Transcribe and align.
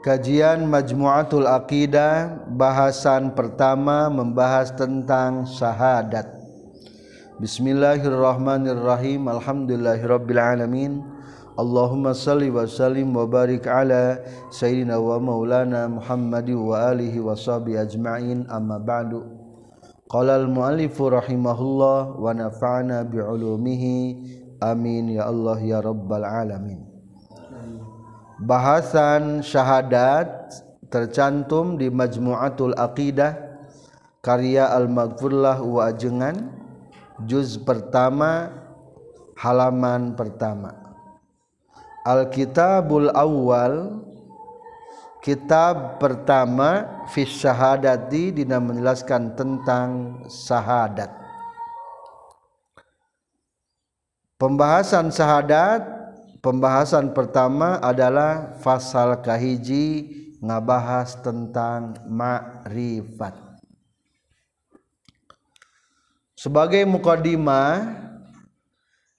Kajian 0.00 0.64
Majmu'atul 0.64 1.44
Aqidah 1.44 2.48
bahasan 2.56 3.36
pertama 3.36 4.08
membahas 4.08 4.72
tentang 4.72 5.44
syahadat. 5.44 6.24
Bismillahirrahmanirrahim. 7.36 9.28
Alhamdulillahirabbil 9.28 10.40
alamin. 10.40 11.04
Allahumma 11.52 12.16
salli 12.16 12.48
wa 12.48 12.64
sallim 12.64 13.12
wa 13.12 13.28
barik 13.28 13.68
ala 13.68 14.24
sayyidina 14.48 14.96
wa 14.96 15.20
maulana 15.20 15.84
Muhammad 15.84 16.48
wa 16.48 16.80
alihi 16.96 17.20
wa 17.20 17.36
sahbihi 17.36 17.84
ajma'in 17.84 18.48
amma 18.48 18.80
ba'du. 18.80 19.20
Qala 20.08 20.40
al-muallifu 20.40 21.12
rahimahullah 21.12 22.16
wa 22.16 22.24
nafa'ana 22.32 23.04
bi 23.04 23.20
ulumihi. 23.20 23.96
Amin 24.64 25.12
ya 25.12 25.28
Allah 25.28 25.60
ya 25.60 25.84
rabbal 25.84 26.24
alamin. 26.24 26.89
Bahasan 28.40 29.44
syahadat 29.44 30.48
tercantum 30.88 31.76
di 31.76 31.92
Majmu'atul 31.92 32.72
Aqidah 32.72 33.36
karya 34.24 34.72
Al-Maghfurlah 34.72 35.60
wa 35.60 35.92
Ajengan 35.92 36.48
juz 37.28 37.60
pertama 37.60 38.48
halaman 39.36 40.16
pertama. 40.16 40.72
Al-Kitabul 42.08 43.12
Awwal 43.12 44.00
kitab 45.20 46.00
pertama 46.00 46.88
fi 47.12 47.28
syahadati 47.28 48.32
dina 48.32 48.56
menjelaskan 48.56 49.36
tentang 49.36 49.88
syahadat. 50.32 51.12
Pembahasan 54.40 55.12
syahadat 55.12 55.99
Pembahasan 56.40 57.12
pertama 57.12 57.76
adalah 57.84 58.56
fasal 58.64 59.20
kahiji 59.20 60.08
ngabahas 60.40 61.20
tentang 61.20 62.00
makrifat. 62.08 63.36
Sebagai 66.32 66.88
mukadimah 66.88 67.92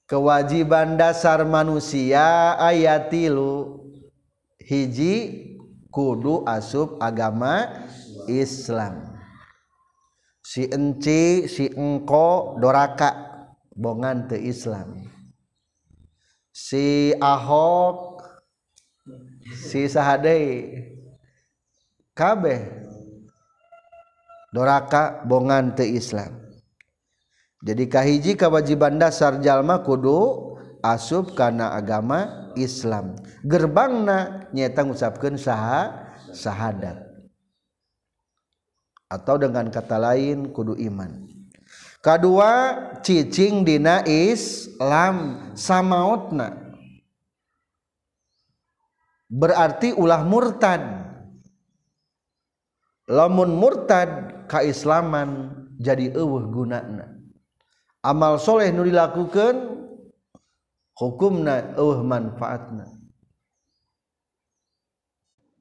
kewajiban 0.10 0.98
dasar 0.98 1.46
manusia 1.46 2.58
ayatilu 2.58 3.86
hiji 4.58 5.46
kudu 5.94 6.42
asub 6.50 6.98
agama 6.98 7.86
Islam. 8.26 9.14
Si 10.42 10.66
enci 10.66 11.46
si 11.46 11.70
engko 11.78 12.58
doraka 12.58 13.14
bongan 13.78 14.26
te 14.26 14.42
Islam 14.42 15.11
si 16.62 17.18
Ahok 17.18 18.22
si 19.50 19.90
Sahadei 19.90 20.78
kabeh. 22.14 22.86
Doraka 24.52 25.24
bongan 25.24 25.74
te 25.74 25.88
Islam. 25.88 26.38
Jadi 27.64 27.88
kahiji 27.88 28.36
kewajiban 28.36 29.00
dasar 29.00 29.40
jalma 29.40 29.80
kudu 29.80 30.54
asub 30.84 31.34
karena 31.40 31.72
agama 31.72 32.52
Islam. 32.60 33.16
Gerbangna 33.48 34.52
nyata 34.52 34.84
ngucapkeun 34.84 35.40
saha 35.40 36.04
sahadat. 36.36 37.00
Atau 39.08 39.40
dengan 39.40 39.72
kata 39.72 39.96
lain 39.96 40.52
kudu 40.52 40.76
iman. 40.84 41.41
Kedua 42.02 42.52
cicing 43.06 43.64
dina 43.64 44.02
Islam 44.04 45.50
samautna. 45.54 46.58
Berarti 49.32 49.96
ulah 49.96 50.28
murtad. 50.28 50.82
Lamun 53.08 53.56
murtad 53.56 54.44
kaislaman 54.52 55.56
jadi 55.80 56.12
eueuh 56.12 56.52
gunana. 56.52 57.16
Amal 58.04 58.42
soleh 58.42 58.74
nu 58.74 58.84
dilakukan 58.84 59.72
hukumna 60.98 61.78
eueuh 61.80 62.04
manfaatna. 62.04 62.92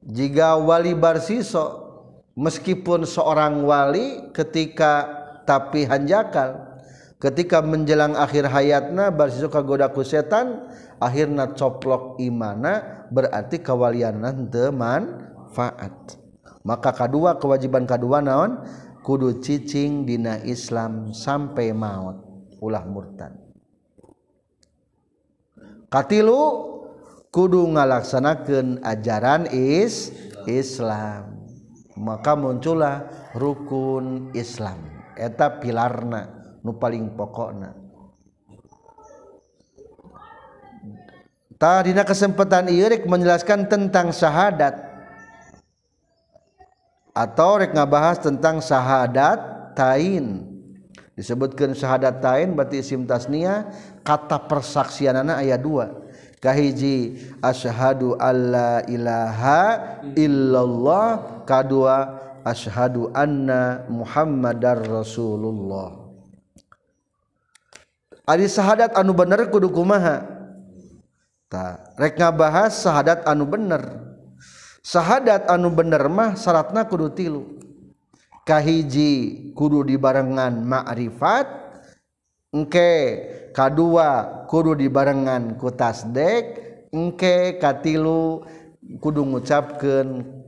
Jika 0.01 0.57
wali 0.57 0.97
barsiso 0.97 1.87
meskipun 2.33 3.05
seorang 3.05 3.63
wali 3.69 4.33
ketika 4.33 5.20
tapi 5.51 5.83
hanjakal 5.83 6.79
ketika 7.19 7.59
menjelang 7.59 8.15
akhir 8.15 8.47
hayatna 8.47 9.11
barsiso 9.11 9.51
kagodaku 9.51 10.07
setan 10.07 10.71
akhirna 11.03 11.59
coplok 11.59 12.23
imana 12.23 13.03
berarti 13.11 13.59
kawalianan 13.59 14.47
teman 14.47 15.35
faat 15.51 16.21
maka 16.61 16.93
kedua 16.93 17.41
kewajiban 17.41 17.89
kedua 17.89 18.21
naon? 18.21 18.61
Kudu 19.01 19.41
cicing 19.41 20.05
dina 20.05 20.45
Islam 20.45 21.17
sampai 21.17 21.73
maut. 21.73 22.21
Ulah 22.61 22.85
murtad. 22.85 23.33
Katilu 25.89 26.41
kudu 27.33 27.65
ngalaksanakan 27.65 28.85
ajaran 28.85 29.49
is 29.49 30.13
Islam. 30.45 31.49
Maka 31.97 32.37
muncullah 32.37 33.09
rukun 33.33 34.33
Islam 34.37 35.00
eta 35.21 35.61
pilarna 35.61 36.25
nu 36.65 36.81
paling 36.81 37.13
pokokna. 37.13 37.77
Tadina 41.61 42.09
kesempatan 42.09 42.73
ieu 42.73 42.89
rek 42.89 43.05
menjelaskan 43.05 43.69
tentang 43.69 44.17
syahadat. 44.17 44.81
Atau 47.13 47.61
rek 47.61 47.77
ngabahas 47.77 48.25
tentang 48.25 48.65
syahadat 48.65 49.77
tain. 49.77 50.49
Disebutkan 51.13 51.77
syahadat 51.77 52.25
tain 52.25 52.57
berarti 52.57 52.81
isim 52.81 53.05
tasnia 53.05 53.69
kata 54.01 54.49
persaksianana 54.49 55.37
ayat 55.37 55.61
dua. 55.61 56.01
Kahiji 56.41 57.21
asyhadu 57.45 58.17
alla 58.17 58.81
ilaha 58.89 60.01
illallah. 60.17 61.45
Kadua 61.45 62.20
asyhadu 62.45 63.13
anna 63.13 63.85
Muhammadar 63.91 64.81
Rasulullah. 64.81 66.11
Ari 68.29 68.47
syahadat 68.47 68.95
anu 68.95 69.11
bener 69.11 69.51
kudu 69.51 69.69
kumaha? 69.75 70.23
Ta 71.51 71.83
rek 71.99 72.15
ngabahas 72.15 72.79
syahadat 72.79 73.27
anu 73.27 73.43
bener. 73.45 73.83
Syahadat 74.81 75.51
anu 75.51 75.69
bener 75.75 76.07
mah 76.07 76.39
syaratna 76.39 76.87
kudu 76.87 77.11
tilu. 77.13 77.43
Kahiji 78.47 79.53
kudu 79.53 79.85
dibarengan 79.85 80.65
ma'rifat 80.65 81.47
engke 82.51 82.93
kadua 83.55 84.43
kudu 84.51 84.75
dibarengan 84.75 85.55
ku 85.55 85.71
tasdek 85.71 86.59
engke 86.91 87.61
katilu 87.63 88.43
kudu 88.99 89.23
ngucapkeun 89.23 90.40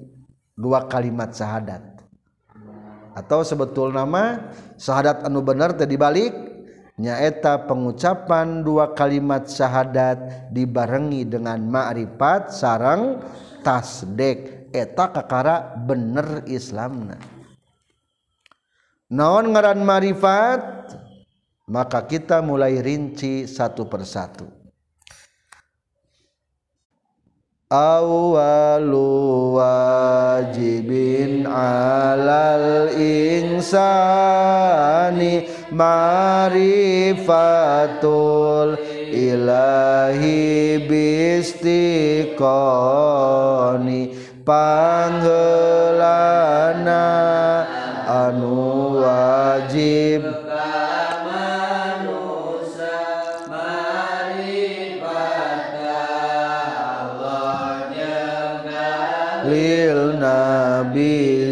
dua 0.56 0.86
kalimat 0.88 1.32
syahadat. 1.32 1.82
Atau 3.12 3.44
sebetul 3.44 3.92
nama 3.92 4.52
syahadat 4.80 5.28
anu 5.28 5.44
bener 5.44 5.76
tadi 5.76 6.00
balik 6.00 6.32
nyaeta 6.96 7.68
pengucapan 7.68 8.64
dua 8.64 8.96
kalimat 8.96 9.48
syahadat 9.48 10.48
dibarengi 10.52 11.28
dengan 11.28 11.60
ma'rifat 11.60 12.52
sarang 12.52 13.20
tasdek. 13.60 14.72
Eta 14.72 15.12
kakara 15.12 15.76
bener 15.76 16.48
islamna. 16.48 17.20
Naon 19.12 19.52
ngaran 19.52 19.84
ma'rifat 19.84 20.96
maka 21.68 22.00
kita 22.08 22.40
mulai 22.40 22.80
rinci 22.80 23.44
satu 23.44 23.84
persatu. 23.84 24.61
Awwalu 27.72 29.56
wajibin 29.56 31.48
alal 31.48 32.92
insani 33.00 33.72
marifatul 35.72 36.76
ilahi 39.08 40.84
bistiqoni. 40.84 41.72
Panggelana 44.42 45.22
anu 48.04 48.98
wajib 49.00 50.41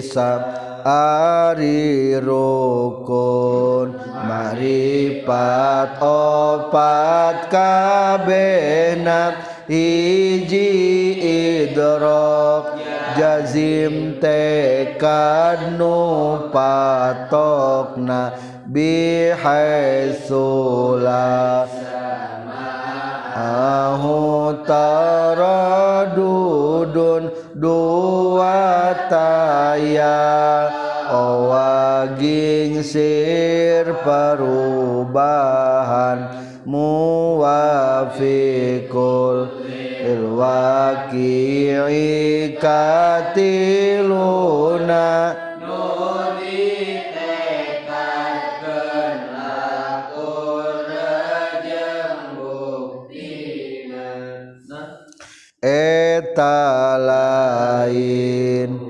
nabi 0.01 0.09
sab 0.09 0.41
ari 0.85 2.17
rukun 2.25 3.93
maripat 4.25 6.01
opat 6.01 7.53
kabehna 7.53 9.37
hiji 9.69 11.21
idrok 11.21 12.81
jazim 13.17 14.17
tekad 14.21 15.77
nu 15.77 16.49
patokna. 16.49 18.33
Bihaitsula 18.71 20.07
ahu 23.35 24.63
taradudun 24.63 26.21
dua 27.61 28.97
taya 29.13 30.73
owaging 31.13 32.81
sir 32.81 33.85
perubahan 34.01 35.13
muwafiqul 36.65 37.69
ilwaqi'i 40.01 41.37
katiluna 42.57 44.01
eta 55.61 56.97
lain 56.97 58.81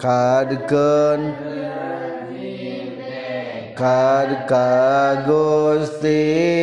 kadkeun 0.00 1.36
kad 3.76 4.48
ka 4.48 5.20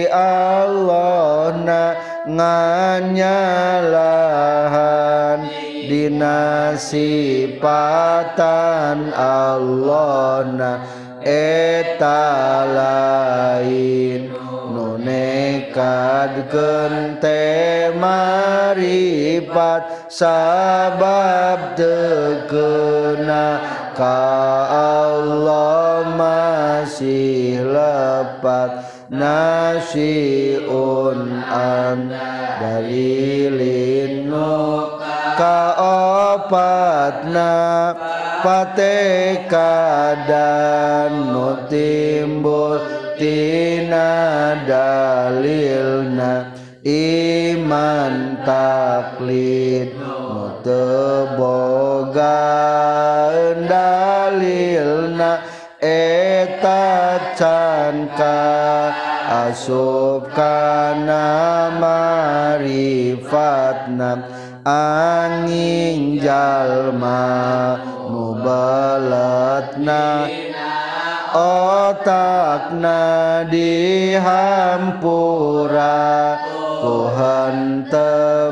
Allah 0.10 1.54
na 1.54 1.94
nganyalahan 2.26 3.70
dina 5.86 6.74
sifatan 6.74 7.94
Allah 9.14 10.50
na 10.50 10.82
eta 11.22 12.26
lain 12.74 14.25
nekadkeun 15.76 17.20
teh 17.20 17.92
maripat 18.00 19.84
sabab 20.08 21.76
tekena 21.76 23.60
ka 23.92 24.24
Allah 24.72 26.16
masih 26.16 27.60
lepat 27.68 28.88
nasiun 29.12 30.64
an 31.44 32.08
dalilin. 32.64 34.32
Nu 34.32 34.88
kaopatna 35.36 36.72
patekadan 38.40 38.96
nu 41.36 41.68
timbul 41.68 42.80
tina 43.20 44.25
iman 46.86 48.46
taklid 48.46 49.98
teboga 50.62 52.38
dalilna 53.66 55.42
eta 55.82 57.18
canka 57.34 58.38
asub 59.50 60.30
kana 60.38 61.74
marifatna 61.82 63.26
angin 64.62 66.22
jalma 66.22 67.82
mubalatna 68.14 70.04
otakna 71.34 73.02
dihampura 73.50 74.56
Tuhan 76.86 77.90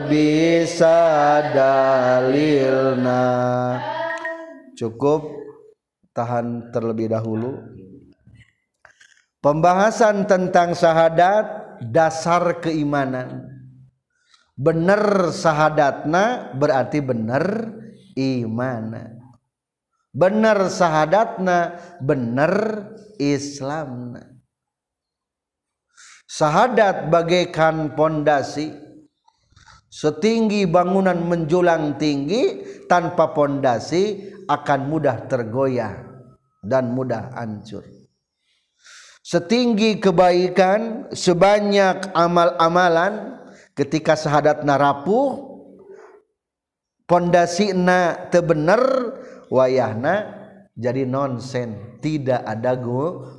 bisa 0.10 0.98
dalilna. 1.54 3.30
Cukup 4.74 5.22
tahan 6.18 6.74
terlebih 6.74 7.14
dahulu. 7.14 7.62
Pembahasan 9.38 10.26
tentang 10.26 10.74
syahadat 10.74 11.78
dasar 11.94 12.58
keimanan. 12.58 13.54
Bener 14.58 15.30
sahadatna 15.30 16.58
berarti 16.58 17.06
bener 17.06 17.70
iman 18.18 19.14
bener 20.14 20.70
sahadatna 20.70 21.82
bener 21.98 22.54
Islamna 23.18 24.33
sahadat 26.34 27.14
bagaikan 27.14 27.94
pondasi. 27.94 28.74
Setinggi 29.94 30.66
bangunan 30.66 31.22
menjulang 31.22 32.02
tinggi 32.02 32.66
tanpa 32.90 33.30
pondasi 33.30 34.34
akan 34.50 34.90
mudah 34.90 35.30
tergoyah 35.30 36.02
dan 36.66 36.98
mudah 36.98 37.30
hancur. 37.38 37.86
Setinggi 39.22 40.02
kebaikan 40.02 41.14
sebanyak 41.14 42.10
amal-amalan 42.18 43.38
ketika 43.78 44.18
sahadat 44.18 44.66
narapuh 44.66 45.62
pondasi 47.06 47.78
na 47.78 48.18
tebener 48.34 48.82
wayahna 49.54 50.42
jadi 50.74 51.06
nonsen. 51.06 52.02
Tidak 52.02 52.50
ada 52.50 52.74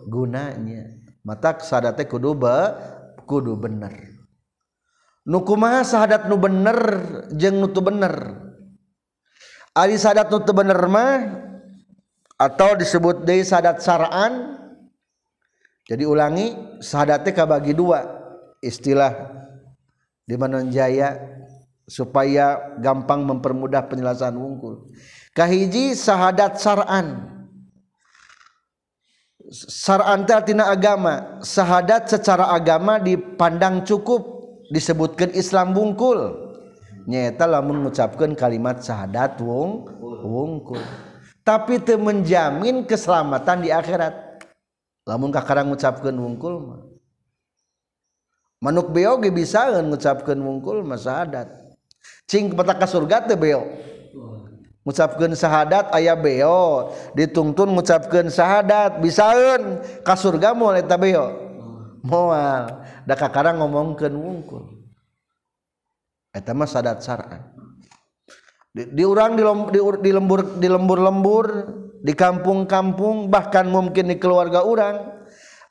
gunanya 0.06 0.93
mata 1.24 1.56
sadate 1.58 2.04
kudu 2.04 2.36
be, 2.36 2.56
kudu 3.24 3.56
bener. 3.56 4.14
Nukuma 5.24 5.80
sahadat 5.80 6.28
nu 6.28 6.36
bener 6.36 6.78
jeng 7.32 7.56
nutu 7.56 7.80
bener? 7.80 8.36
Ari 9.74 9.96
sadat 9.96 10.28
nutu 10.28 10.52
bener 10.52 10.78
mah 10.86 11.16
atau 12.36 12.76
disebut 12.76 13.24
deui 13.24 13.42
sadat 13.42 13.80
saraan? 13.80 14.60
Jadi 15.88 16.04
ulangi 16.04 16.78
sahadatnya 16.84 17.32
kabagi 17.32 17.72
dua. 17.72 18.04
Istilah 18.60 19.12
di 20.24 20.36
Manon 20.36 20.72
Jaya 20.72 21.16
supaya 21.84 22.76
gampang 22.80 23.24
mempermudah 23.24 23.84
penjelasan 23.88 24.36
wungkul. 24.36 24.92
Kahiji 25.32 25.96
sahadat 25.96 26.60
saraan. 26.60 27.33
sarantartina 29.54 30.66
agama. 30.66 31.38
Syahadat 31.46 32.10
secara 32.10 32.50
agama 32.50 32.98
dipandang 32.98 33.86
cukup. 33.86 34.34
Disebutkan 34.74 35.30
Islam 35.36 35.76
bungkul 35.76 36.42
nyata 37.04 37.44
lamun 37.44 37.84
mengucapkan 37.84 38.32
kalimat 38.32 38.80
syahadat 38.80 39.38
wong 39.38 39.86
wungkul. 40.24 40.80
Tapi 41.44 41.78
itu 41.78 42.00
menjamin 42.00 42.82
keselamatan 42.88 43.62
di 43.62 43.70
akhirat. 43.70 44.40
Lamun 45.04 45.28
kakarang 45.28 45.68
mengucapkan 45.68 46.16
wungkul 46.16 46.64
manuk 48.64 48.96
beo 48.96 49.20
bisa 49.20 49.68
mengucapkan 49.84 50.40
wungkul 50.40 50.80
mah 50.80 50.96
syahadat 50.96 51.52
cing 52.24 52.56
petaka 52.56 52.88
surga 52.88 53.28
teh 53.28 53.36
beo. 53.36 53.68
gucapkan 54.84 55.32
syahadat 55.32 55.88
ayah 55.96 56.14
beo 56.14 56.92
dituntun 57.16 57.72
gucapkan 57.72 58.28
syahadat 58.28 59.00
ka 59.00 60.14
kas 60.14 60.22
moal 60.54 60.76
eta 60.76 61.00
beo 61.00 61.32
moal. 62.04 62.84
Da 63.04 63.16
kakarang 63.16 63.60
ngomongkeun 63.60 64.14
wungkul. 64.16 64.64
Eta 66.32 66.52
mah 66.56 66.68
sadat 66.68 67.04
syar'an 67.04 67.54
di, 68.74 68.82
di 68.90 69.02
urang 69.06 69.38
di, 69.38 69.42
di, 69.70 69.78
di 69.78 70.10
lembur 70.10 70.58
di 70.58 70.66
lembur-lembur 70.66 71.46
di 72.02 72.12
kampung-kampung 72.12 73.30
bahkan 73.30 73.70
mungkin 73.70 74.10
di 74.10 74.18
keluarga 74.18 74.66
urang. 74.66 75.14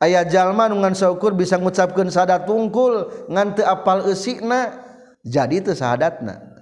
Ayah 0.02 0.28
jalma 0.28 0.68
nu 0.68 0.84
ngan 0.84 0.96
syukur 0.96 1.32
bisa 1.32 1.56
ngucapkeun 1.56 2.12
syahadat 2.12 2.44
wungkul 2.48 3.08
ngan 3.32 3.56
teu 3.56 3.64
apal 3.64 4.04
eusikna 4.04 4.84
jadi 5.24 5.64
teu 5.64 5.72
syahadatna 5.72 6.53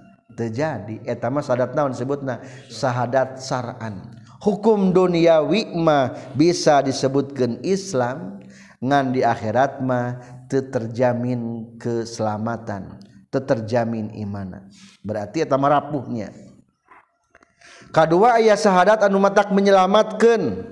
terjadi 0.48 1.02
etama 1.06 1.40
eh, 1.40 1.46
sadat 1.46 1.78
naon 1.78 1.94
sebutna? 1.94 2.42
Sahadat 2.66 3.38
saran. 3.38 4.18
Hukum 4.42 4.90
duniawi 4.90 5.70
wikma 5.70 6.18
bisa 6.34 6.82
disebutkan 6.82 7.62
Islam 7.62 8.42
ngan 8.82 9.14
di 9.14 9.22
akhirat 9.22 9.78
mah 9.78 10.18
terjamin 10.50 11.72
keselamatan 11.78 12.98
terjamin 13.40 14.12
imana. 14.12 14.68
Berarti 15.00 15.46
etama 15.46 15.72
rapuhnya. 15.72 16.28
Kedua 17.88 18.36
ayat 18.36 18.60
sahadat 18.60 19.04
anu 19.08 19.16
matak 19.22 19.52
menyelamatkan 19.52 20.64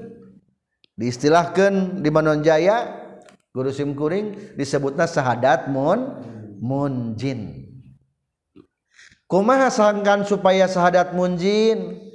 diistilahkan 0.97 2.01
di 2.01 2.09
Manonjaya 2.13 3.01
guru 3.53 3.73
simkuring 3.73 4.57
disebutnya 4.57 5.09
sahadat 5.09 5.69
mun 5.69 6.21
munjin 6.61 7.70
kumaha 9.31 9.71
sangkan 9.71 10.27
supaya 10.27 10.67
sahadat 10.67 11.15
munjin? 11.15 12.11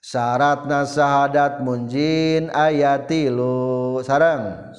Syarat 0.00 0.64
nasahadat 0.64 1.60
munjin 1.60 2.48
ayatilu 2.48 4.00
sarang 4.00 4.72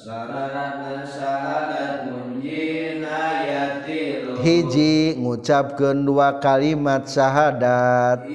hiji 4.42 5.14
ngucap 5.14 5.78
kedua 5.78 6.42
kalimat 6.42 7.06
syahadat 7.06 8.26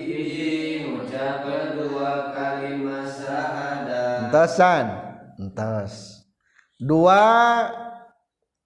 entasan 4.24 4.86
entas 5.36 6.24
dua 6.80 7.68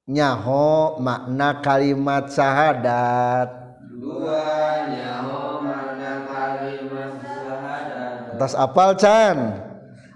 nyaho 0.05 1.01
makna 1.01 1.57
kalimat 1.65 2.29
syahadat 2.29 3.61
atas 8.34 8.58
apal 8.58 8.98
can 8.98 9.62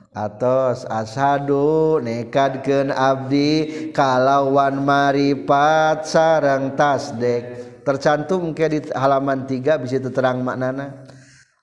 atas 0.09 0.89
asadu 0.89 2.01
nekadkeun 2.01 2.89
abdi 2.89 3.91
kalawan 3.93 4.81
maripat 4.81 6.09
sarang 6.09 6.73
tasdek. 6.73 7.61
Tercantum 7.85 8.57
ke 8.57 8.65
di 8.65 8.81
halaman 8.89 9.45
3 9.45 9.77
bisa 9.77 10.01
terang 10.01 10.41
maknana. 10.41 11.05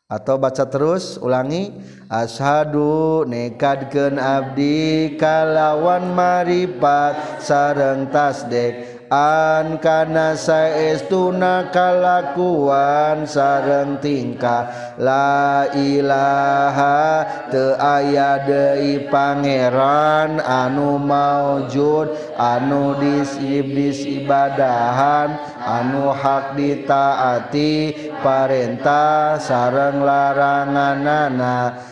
Atau 0.07 0.38
baca 0.38 0.62
terus 0.71 1.19
ulangi. 1.19 1.75
Ashadu 2.07 3.26
nekadkeun 3.26 4.23
abdi 4.23 5.19
kalawan 5.19 6.14
maripat 6.14 7.43
sareng 7.43 8.07
tasdek. 8.14 8.91
an 9.12 9.76
kana 9.76 10.33
saestuna 10.33 11.69
kalakuan 11.69 13.28
sareng 13.28 14.00
tingkah 14.00 14.97
la 14.97 15.69
ilaha 15.76 17.21
teu 17.52 17.76
aya 17.76 18.40
deui 18.40 19.04
pangeran 19.12 20.40
anu 20.40 20.97
maujud 20.97 22.09
anu 22.40 22.97
disibdis 22.97 24.00
ibadahan 24.09 25.37
anu 25.61 26.09
hak 26.09 26.57
ditaati 26.57 27.92
parentah 28.25 29.37
sareng 29.37 30.00
laranganana 30.00 31.28
-na. 31.37 31.91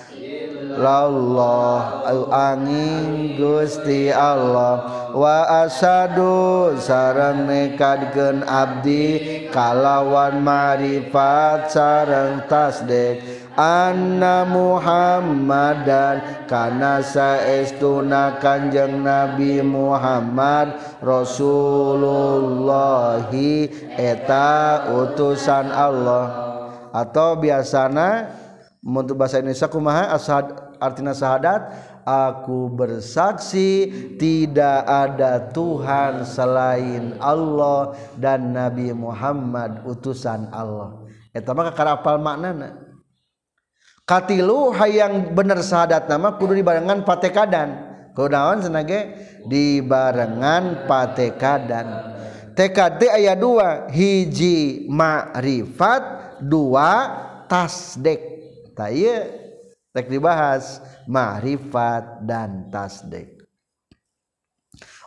ilallah 0.81 2.09
au 2.09 2.33
angin 2.33 3.37
Gusti 3.37 4.09
Allah. 4.09 5.13
Wa 5.13 5.69
asadu 5.69 6.73
sareng 6.81 7.45
nekadkeun 7.45 8.41
abdi 8.49 9.45
kalawan 9.53 10.41
marifat 10.41 11.69
sareng 11.69 12.49
tasdek. 12.49 13.21
Anna 13.61 14.49
Muhammadan 14.49 16.49
kana 16.49 17.05
saestuna 17.05 18.41
Kanjeng 18.41 19.05
Nabi 19.05 19.61
Muhammad 19.61 20.81
Rasulullahi 21.05 23.69
eta 24.01 24.89
utusan 24.97 25.69
Allah. 25.69 26.49
Atau 26.95 27.35
biasana 27.39 28.31
untuk 28.81 29.21
bahasa 29.21 29.39
Indonesia 29.43 29.69
kumaha? 29.69 30.09
Asad 30.15 30.70
artinya 30.81 31.13
syahadat 31.13 31.71
aku 32.03 32.73
bersaksi 32.73 33.93
tidak 34.17 34.83
ada 34.89 35.53
Tuhan 35.53 36.25
selain 36.27 37.21
Allah 37.21 37.95
dan 38.17 38.57
Nabi 38.57 38.91
Muhammad 38.97 39.85
utusan 39.85 40.51
Allah. 40.51 41.07
Eta 41.31 41.55
mah 41.55 41.71
karapal 41.71 42.19
maknana? 42.19 42.75
Katilu 44.09 44.75
hayang 44.75 45.37
bener 45.37 45.63
syahadat 45.63 46.11
nama 46.11 46.35
kudu 46.35 46.59
dibarengan 46.59 47.07
patekadan 47.07 47.69
kunaon 48.19 48.65
senage? 48.65 49.15
Dibarengan 49.47 50.91
patekadan 50.91 52.19
TKD 52.61 53.09
ayat 53.09 53.41
dua 53.41 53.89
hiji 53.89 54.85
ma'rifat 54.91 56.03
dua 56.45 56.91
tasdek. 57.49 58.21
Tak 58.77 58.91
iya 59.91 60.07
dibahas 60.07 60.79
ma'rifat 61.11 62.23
dan 62.23 62.71
tasdek 62.71 63.43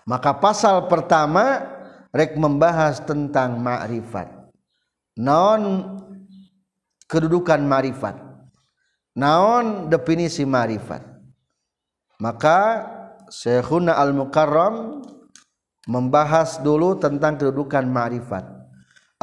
maka 0.04 0.36
pasal 0.36 0.92
pertama 0.92 1.64
rek 2.12 2.36
membahas 2.36 3.00
tentang 3.08 3.64
ma'rifat 3.64 4.28
non 5.16 5.96
kedudukan 7.08 7.64
ma'rifat 7.64 8.20
naon 9.16 9.88
definisi 9.88 10.44
ma'rifat 10.44 11.02
maka 12.20 12.90
Syekhuna 13.34 13.98
Al-Mukarram 13.98 15.02
membahas 15.90 16.62
dulu 16.62 17.00
tentang 17.02 17.40
kedudukan 17.40 17.88
ma'rifat 17.88 18.53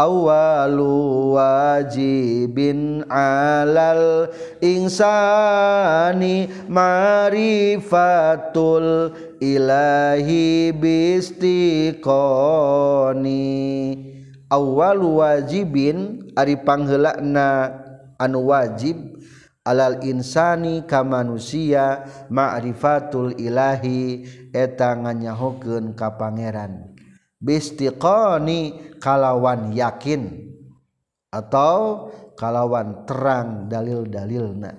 awalu 0.01 1.37
wajibin 1.37 3.05
alal 3.13 4.33
insani 4.65 6.49
marifatul 6.73 8.09
ilahi 9.45 10.73
bistiqoni. 10.73 12.09
Awalu 14.49 15.21
wajibin 15.21 16.33
ari 16.33 16.57
panghelakna 16.65 17.77
anu 18.17 18.49
wajib 18.51 19.21
alal 19.69 20.01
insani 20.01 20.89
ka 20.89 21.05
manusia 21.05 22.09
ma'rifatul 22.33 23.37
ilahi 23.37 24.25
eta 24.51 24.97
nganyahokeun 24.97 25.93
ka 25.93 26.17
pangeran. 26.17 26.97
Bistiqoni 27.41 28.90
kalawan 29.01 29.73
yakin 29.73 30.53
atau 31.33 32.07
kalawan 32.37 33.09
terang 33.09 33.67
dalil-dalilna 33.67 34.77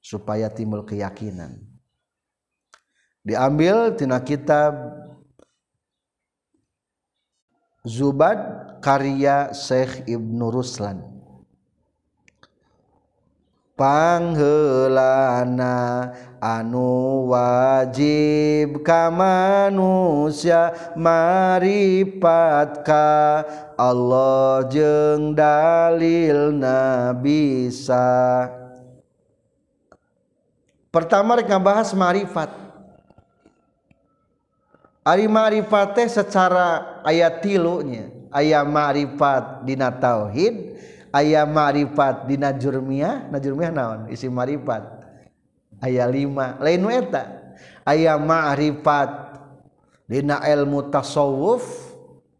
supaya 0.00 0.48
timbul 0.48 0.86
keyakinan. 0.86 1.60
Diambil 3.24 3.96
tina 3.96 4.20
kitab 4.20 4.76
Zubad 7.84 8.40
karya 8.80 9.52
Syekh 9.52 10.08
Ibnu 10.08 10.48
Ruslan 10.48 11.13
panghelana 13.74 15.74
anu 16.38 17.26
wajib 17.30 18.82
ka 18.86 19.10
manusia 19.10 20.70
maripatka. 20.94 23.02
Allah 23.74 24.62
jeng 24.70 25.34
dalil 25.34 26.54
bisa. 27.18 28.46
Pertama 30.94 31.34
mereka 31.34 31.58
bahas 31.58 31.90
marifat. 31.90 32.54
Ari 35.04 35.26
marifat 35.26 36.06
secara 36.06 37.02
ayat 37.02 37.42
tilunya. 37.42 38.14
Ayat 38.30 38.62
marifat 38.66 39.66
dina 39.66 39.90
tauhid 39.90 40.78
ayah 41.14 41.46
ma'rifat 41.46 42.26
dina 42.26 42.50
jurmiah 42.50 43.30
na 43.30 43.38
jurmiah 43.38 43.70
naon? 43.70 44.10
Isi 44.10 44.26
ma'rifat. 44.26 44.82
Ayah 45.78 46.10
lima. 46.10 46.58
Lain 46.58 46.82
eta? 46.90 47.54
Ayah 47.86 48.18
ma'rifat 48.18 49.10
dina 50.10 50.42
ilmu 50.42 50.90
tasawuf 50.90 51.62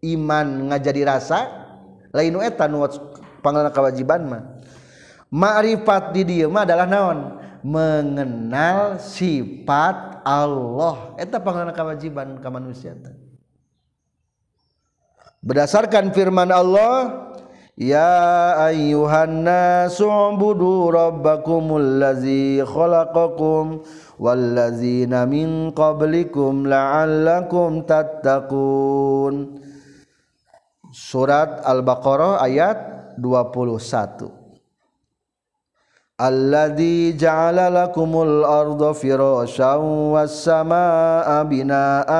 iman 0.02 0.75
ngajadi 0.75 1.02
rasa. 1.07 1.40
Lain 2.11 2.35
eta 2.43 2.66
nu 2.66 2.83
pangalan 3.40 3.71
kewajiban 3.71 4.21
mah. 4.26 4.43
Ma'rifat 5.31 6.14
di 6.14 6.23
dieu 6.26 6.50
mah 6.50 6.66
adalah 6.66 6.87
naon? 6.87 7.19
Mengenal 7.64 9.00
sifat 9.00 10.21
Allah. 10.26 11.16
Eta 11.16 11.40
pangalan 11.40 11.73
kewajiban 11.73 12.43
ka 12.43 12.52
manusia 12.52 12.93
berdasarkan 15.45 16.09
firman 16.16 16.49
Allah 16.49 17.28
يا 17.78 18.66
أيها 18.69 19.25
الناس 19.25 20.02
اعبدوا 20.02 20.90
ربكم 20.93 21.76
الذي 21.76 22.64
خلقكم 22.64 23.81
والذين 24.19 25.28
من 25.28 25.71
قبلكم 25.71 26.66
لعلكم 26.66 27.81
تتقون. 27.83 29.35
سورة 30.93 31.50
البقرة 31.69 32.45
آيات 32.45 32.78
21 33.25 34.31
الذي 36.21 37.16
جعل 37.16 37.75
لكم 37.75 38.23
الأرض 38.23 38.93
فراشا 38.93 39.75
والسماء 40.14 41.45
بناءً 41.45 42.11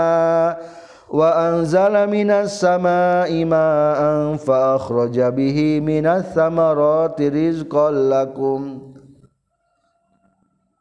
وأنزل 1.11 1.95
من 2.11 2.31
السماء 2.31 3.31
ماء 3.45 4.01
فأخرج 4.37 5.17
به 5.21 5.59
من 5.81 6.07
الثمرات 6.07 7.19
رزقا 7.23 7.91
لكم 7.91 8.61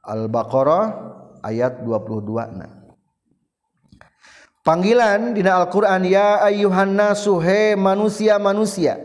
Al-Baqarah 0.03 0.85
ayat 1.39 1.79
22 1.79 2.59
nah. 2.59 2.83
Panggilan 4.59 5.31
dina 5.31 5.63
Al-Qur'an 5.63 6.03
ya 6.03 6.43
ayyuhan 6.43 6.91
nasu 6.91 7.39
he 7.39 7.75
manusia-manusia. 7.75 8.99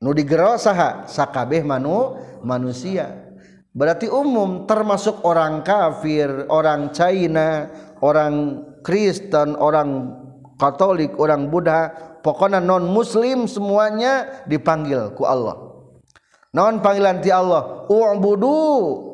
Nu 0.00 0.12
digero 0.12 0.56
saha? 0.60 1.08
Sakabeh 1.08 1.64
manu 1.64 2.16
manusia. 2.44 3.32
Berarti 3.72 4.08
umum 4.12 4.68
termasuk 4.68 5.24
orang 5.24 5.64
kafir, 5.64 6.48
orang 6.52 6.92
China, 6.92 7.72
orang 8.04 8.60
Kristen 8.82 9.54
orang 9.58 10.18
Katolik 10.58 11.18
orang 11.18 11.50
Buddha 11.50 11.90
pokoknya 12.22 12.62
non 12.62 12.86
muslim 12.86 13.50
semuanya 13.50 14.44
dipanggil 14.46 15.10
ku 15.18 15.26
Allah. 15.26 15.58
Naon 16.54 16.78
panggilan 16.78 17.18
ti 17.18 17.34
Allah 17.34 17.88
u'budu. 17.90 19.10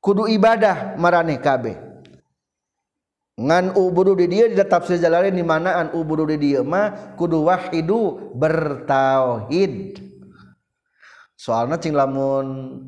Kudu 0.00 0.26
ibadah 0.26 0.96
maraneh 0.96 1.38
kabeh 1.38 1.90
ngan 3.40 3.72
ubudu 3.72 4.12
di 4.12 4.28
dia 4.28 4.52
di 4.52 4.56
tafsir 4.68 5.00
jalalain 5.00 5.32
di 5.32 5.40
manaan 5.40 5.96
ubudu 5.96 6.28
di 6.28 6.36
dia 6.36 6.60
mah 6.60 7.16
kudu 7.16 7.48
wahidu 7.48 8.32
bertauhid. 8.36 9.96
Soalnya 11.40 11.80
cing 11.80 11.96
lamun 11.96 12.80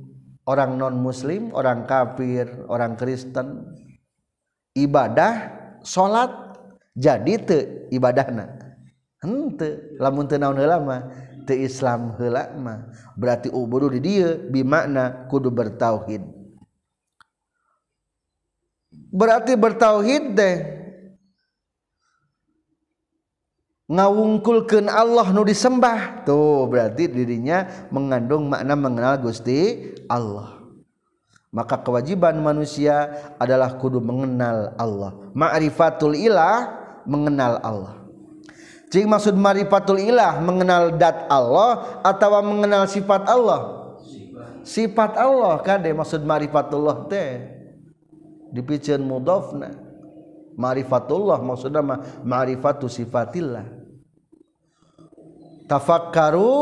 orang 0.45 0.77
non 0.77 1.01
muslim 1.01 1.57
orang 1.57 1.89
kafir 1.89 2.69
orang 2.69 3.01
Kristen 3.01 3.65
ibadah 4.77 5.53
salat 5.85 6.31
jadi 6.93 7.35
te 7.41 7.59
ibadahna. 7.93 8.49
Henteu 9.23 9.97
lamun 10.03 10.27
teu 10.27 10.39
naon 10.41 10.59
heula 10.59 10.83
mah? 10.83 11.03
Islam 11.53 12.17
helakma 12.17 12.89
berarti 13.13 13.53
uburu 13.53 13.93
di 13.93 14.01
dia 14.01 14.41
bimakna 14.41 15.29
kudu 15.29 15.53
bertauhid. 15.53 16.25
Berarti 19.13 19.53
bertauhid 19.59 20.33
deh 20.33 20.57
ngawungkulkan 23.93 24.89
Allah 24.89 25.29
nu 25.35 25.45
disembah. 25.45 26.25
Tuh 26.25 26.65
berarti 26.71 27.11
dirinya 27.11 27.69
mengandung 27.93 28.49
makna 28.49 28.73
mengenal 28.73 29.21
Gusti 29.21 29.93
Allah 30.09 30.62
maka 31.53 31.77
kewajiban 31.85 32.35
manusia 32.41 33.13
adalah 33.37 33.77
kudu 33.77 34.01
mengenal 34.01 34.73
Allah 34.81 35.13
ma'rifatul 35.37 36.17
ilah 36.17 36.81
mengenal 37.05 37.61
Allah 37.61 38.03
Cing 38.93 39.09
maksud 39.09 39.41
marifatul 39.41 39.97
ilah 39.97 40.37
mengenal 40.45 40.93
dat 41.01 41.25
Allah 41.33 42.05
atau 42.05 42.45
mengenal 42.45 42.85
sifat 42.85 43.25
Allah? 43.25 43.89
Sifat, 44.69 45.17
Allah 45.17 45.57
kade 45.65 45.89
maksud 45.97 46.21
marifatullah 46.29 47.09
teh. 47.09 47.41
Dipicen 48.53 49.01
mudofna. 49.01 49.73
Marifatullah 50.61 51.41
maksudnya 51.41 51.81
marifatu 52.21 52.85
sifatillah. 52.85 53.65
Tafakkaru 55.73 56.53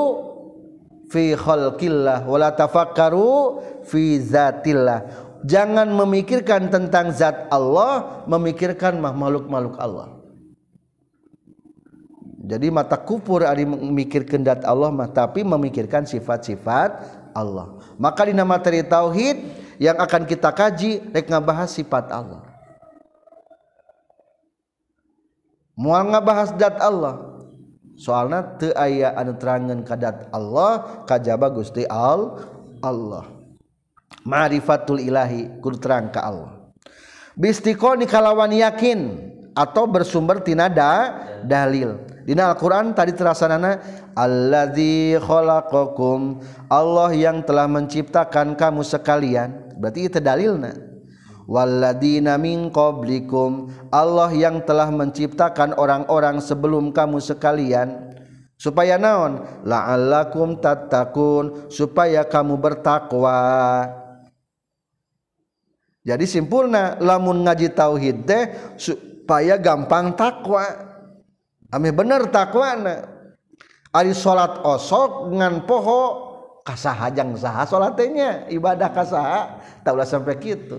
fi 1.11 1.35
khalqillah 1.35 2.25
wala 2.25 2.55
tafakkaru 2.55 3.59
fi 3.85 4.23
zatillah. 4.23 5.29
Jangan 5.43 5.91
memikirkan 5.93 6.71
tentang 6.71 7.11
zat 7.11 7.49
Allah, 7.51 8.25
memikirkan 8.29 9.01
makhluk-makhluk 9.03 9.77
Allah. 9.81 10.21
jadi 12.51 12.67
mata 12.75 12.99
kupur 12.99 13.47
ada 13.47 13.63
memikir 13.63 14.27
kendat 14.27 14.67
Allah 14.67 14.91
tapi 15.07 15.47
memikirkan 15.47 16.03
sifat-sifat 16.03 16.91
Allah 17.31 17.79
maka 17.95 18.27
di 18.27 18.35
nama 18.35 18.59
tauhid 18.59 19.39
yang 19.79 19.95
akan 19.95 20.27
kita 20.27 20.51
kaji 20.51 21.15
rek 21.15 21.31
ngabahas 21.31 21.79
sifat 21.79 22.11
Allah 22.11 22.43
mual 25.79 26.11
ngabahas 26.11 26.51
dat 26.59 26.75
Allah 26.83 27.30
soalnya 28.01 28.57
te 28.57 28.73
aya 28.73 29.13
anu 29.13 29.37
terangan 29.37 29.85
kadat 29.85 30.33
Allah 30.33 31.05
kajaba 31.05 31.53
Gusti 31.53 31.85
Al 31.85 32.41
Allah. 32.81 33.29
Ma'rifatul 34.25 35.05
ilahi 35.05 35.61
kudu 35.61 35.77
terang 35.77 36.09
ka 36.09 36.25
Allah. 36.25 36.73
Bistiqo 37.37 37.97
kalawan 38.09 38.53
yakin 38.53 39.31
atau 39.55 39.85
bersumber 39.89 40.41
tina 40.45 40.69
da, 40.69 41.25
dalil. 41.45 41.97
Dina 42.25 42.53
Al-Qur'an 42.53 42.93
tadi 42.93 43.17
terasanana 43.17 43.81
alladzi 44.13 45.17
khalaqakum 45.19 46.45
Allah 46.69 47.11
yang 47.17 47.41
telah 47.43 47.65
menciptakan 47.65 48.55
kamu 48.55 48.85
sekalian. 48.85 49.73
Berarti 49.81 50.01
itu 50.07 50.19
dalilna. 50.21 50.90
Walladzina 51.51 52.39
min 52.39 52.71
qablikum. 52.71 53.75
Allah 53.91 54.31
yang 54.31 54.63
telah 54.63 54.87
menciptakan 54.95 55.75
orang-orang 55.75 56.39
sebelum 56.39 56.95
kamu 56.95 57.19
sekalian. 57.19 58.15
Supaya 58.55 58.95
naon? 58.95 59.43
La'allakum 59.67 60.63
tattaqun. 60.63 61.67
Supaya 61.75 62.23
kamu 62.23 62.55
bertakwa. 62.55 63.43
Jadi 66.07 66.25
simpulna 66.25 66.97
Lamun 67.03 67.45
ngaji 67.45 67.77
tauhid 67.77 68.25
teh 68.25 68.45
Supaya 68.79 69.59
gampang 69.59 70.15
takwa. 70.15 70.65
Bener 71.71 72.31
takwana 72.31 73.21
Ali 73.91 74.15
salat 74.15 74.63
osok 74.63 75.35
dengan 75.35 75.67
poho 75.67 76.31
kasah 76.63 76.95
hajang 76.95 77.35
sah 77.35 77.67
salatnya 77.67 78.47
ibadah 78.47 78.87
kasah 78.95 79.59
tahulah 79.83 80.07
sampai 80.07 80.39
gitu 80.39 80.79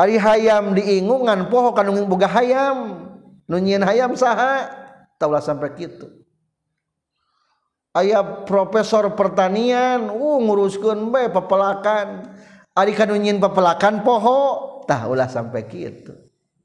Ari 0.00 0.16
hayam 0.18 0.74
diingungan 0.74 1.48
poho 1.48 1.70
kanungin 1.74 2.06
boga 2.08 2.26
hayam. 2.30 3.08
Nunyian 3.46 3.84
hayam 3.84 4.14
saha. 4.18 4.70
Taulah 5.20 5.40
sampai 5.40 5.70
gitu 5.78 6.24
ayah 7.94 8.42
profesor 8.42 9.14
pertanian 9.14 10.10
uh 10.10 10.38
nguruskan 10.42 11.14
bae 11.14 11.30
pepelakan 11.30 12.26
ari 12.74 12.90
kanunyian 12.90 13.38
pepelakan 13.38 14.02
poho 14.02 14.82
tahulah 14.90 15.30
sampai 15.30 15.62
gitu 15.70 16.24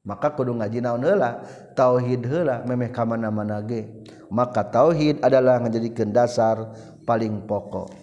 maka 0.10 0.34
kudu 0.34 0.58
ngaji 0.58 0.82
naon 0.82 1.06
heula? 1.06 1.44
Tauhid 1.78 2.26
heula 2.26 2.66
memeh 2.66 2.90
ka 2.90 3.06
mana-mana 3.06 3.62
ge. 3.62 3.86
Maka 4.32 4.66
tauhid 4.66 5.22
adalah 5.22 5.62
menjadi 5.62 6.08
dasar 6.10 6.72
paling 7.06 7.46
pokok. 7.46 7.94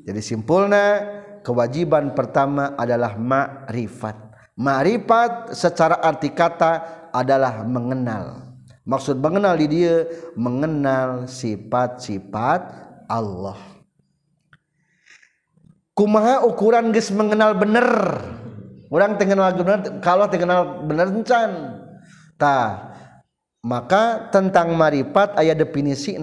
Jadi 0.00 0.20
simpulna 0.24 1.04
kewajiban 1.44 2.16
pertama 2.16 2.72
adalah 2.80 3.14
ma'rifat 3.20 4.24
ma'rifat 4.58 5.54
secara 5.54 5.98
arti 5.98 6.30
kata 6.30 7.04
adalah 7.10 7.62
mengenal. 7.66 8.54
Maksud 8.84 9.16
mengenal 9.16 9.56
di 9.56 9.66
dia 9.70 10.04
mengenal 10.36 11.24
sifat-sifat 11.24 12.60
Allah. 13.08 13.56
Kumaha 15.94 16.42
ukuran 16.44 16.90
geus 16.90 17.08
mengenal 17.14 17.54
bener? 17.54 17.86
Orang 18.90 19.16
terkenal 19.16 19.54
benar 19.56 19.78
kalau 20.04 20.26
terkenal 20.28 20.84
benar 20.84 21.08
encan. 21.08 21.80
Ta 22.36 22.90
maka 23.64 24.28
tentang 24.28 24.76
maripat 24.76 25.32
ayat 25.40 25.56
definisi 25.56 26.20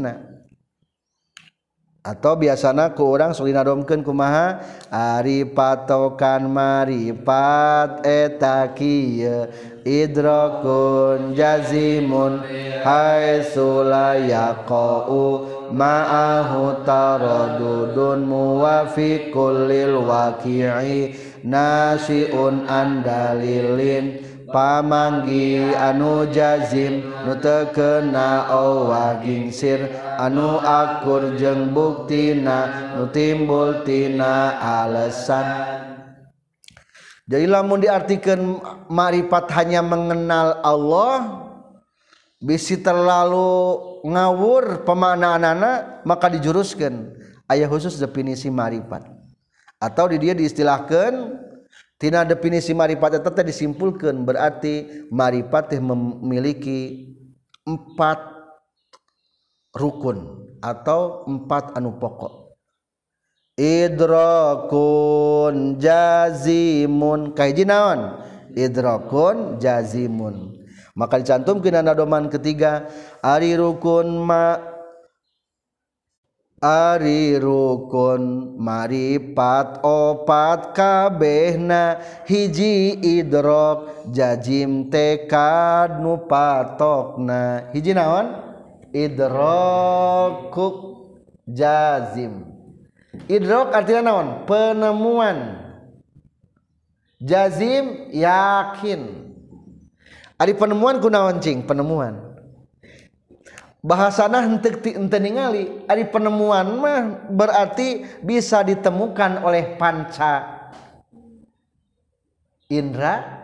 atau 2.01 2.33
biasanya 2.33 2.97
ke 2.97 3.03
orang 3.05 3.29
Sulinaddomken 3.37 4.01
kumaha? 4.01 4.57
Ari 4.89 5.45
patokan 5.45 6.49
maripat 6.49 8.01
etaki 8.01 9.21
Idrokun 9.85 11.37
jazimun 11.37 12.41
Hai 12.81 13.45
sulayaqou 13.45 15.13
ma'ahu 15.69 16.81
taradudun 16.81 18.25
muwafiqul 18.25 19.69
lil 19.69 20.01
waqi'i. 20.01 21.29
Nasiun 21.41 22.69
andalilin 22.69 24.30
pamanggi 24.51 25.73
anu 25.73 26.27
jazim 26.29 27.07
nu 27.25 27.33
tekena 27.39 28.51
owagingsir 28.51 29.89
anu 30.19 30.59
akur 30.61 31.33
jeung 31.39 31.71
buktina 31.73 32.91
nu 32.95 33.09
timbul 33.09 33.81
tina 33.87 34.59
alesan. 34.59 35.47
Jadi 37.31 37.47
lamun 37.47 37.79
diartikan 37.79 38.59
marifat 38.91 39.47
hanya 39.55 39.79
mengenal 39.79 40.59
Allah 40.67 41.47
bisi 42.43 42.75
terlalu 42.75 43.79
ngawur 44.03 44.83
pemanaan 44.83 45.47
anak 45.47 46.03
maka 46.03 46.27
dijuruskan. 46.27 47.15
Ayah 47.47 47.67
khusus 47.71 47.99
definisi 47.99 48.51
marifat. 48.51 49.07
Atau 49.79 50.11
di 50.11 50.19
dia 50.19 50.35
diistilahkan 50.35 51.39
tina 52.01 52.25
definisi 52.25 52.73
marifat 52.73 53.21
tetap 53.21 53.45
disimpulkan 53.45 54.25
berarti 54.25 55.05
marifat 55.13 55.77
memiliki 55.77 57.13
empat 57.61 58.17
rukun 59.77 60.49
atau 60.65 61.29
empat 61.29 61.77
anu 61.77 61.93
pokok. 62.01 62.57
Idrakun 63.61 64.97
jazimun. 65.77 67.37
Kahiji 67.37 67.69
naon? 67.69 68.17
Idrakun 68.57 69.61
jazimun. 69.61 70.57
Maka 70.97 71.21
dicantumkeun 71.21 71.85
doman 71.93 72.27
ketiga 72.33 72.89
ari 73.21 73.53
rukun 73.53 74.25
ma 74.25 74.70
Ari 76.61 77.41
rukun 77.41 78.53
maripat 78.61 79.81
opat 79.81 80.77
kabehna 80.77 81.97
hiji 82.29 83.01
idrok 83.01 84.05
jajim 84.13 84.93
tekad 84.93 86.05
nu 86.05 86.21
patokna 86.29 87.73
hiji 87.73 87.97
naon? 87.97 88.45
Idrokuk 88.93 90.77
jazim. 91.49 92.45
Idrok 93.25 93.73
artinya 93.73 94.13
naon? 94.13 94.45
Penemuan. 94.45 95.37
Jazim 97.17 98.13
yakin. 98.13 99.33
Ari 100.37 100.53
penemuan 100.53 101.01
kunaon 101.01 101.41
cing? 101.41 101.65
Penemuan. 101.65 102.30
bahasana 103.81 104.45
hentek 104.45 104.85
ente 104.85 105.17
ningali 105.17 105.85
ari 105.89 106.05
penemuan 106.05 106.77
mah 106.77 107.01
berarti 107.33 108.05
bisa 108.21 108.61
ditemukan 108.61 109.41
oleh 109.41 109.73
panca 109.75 110.69
indra 112.69 113.41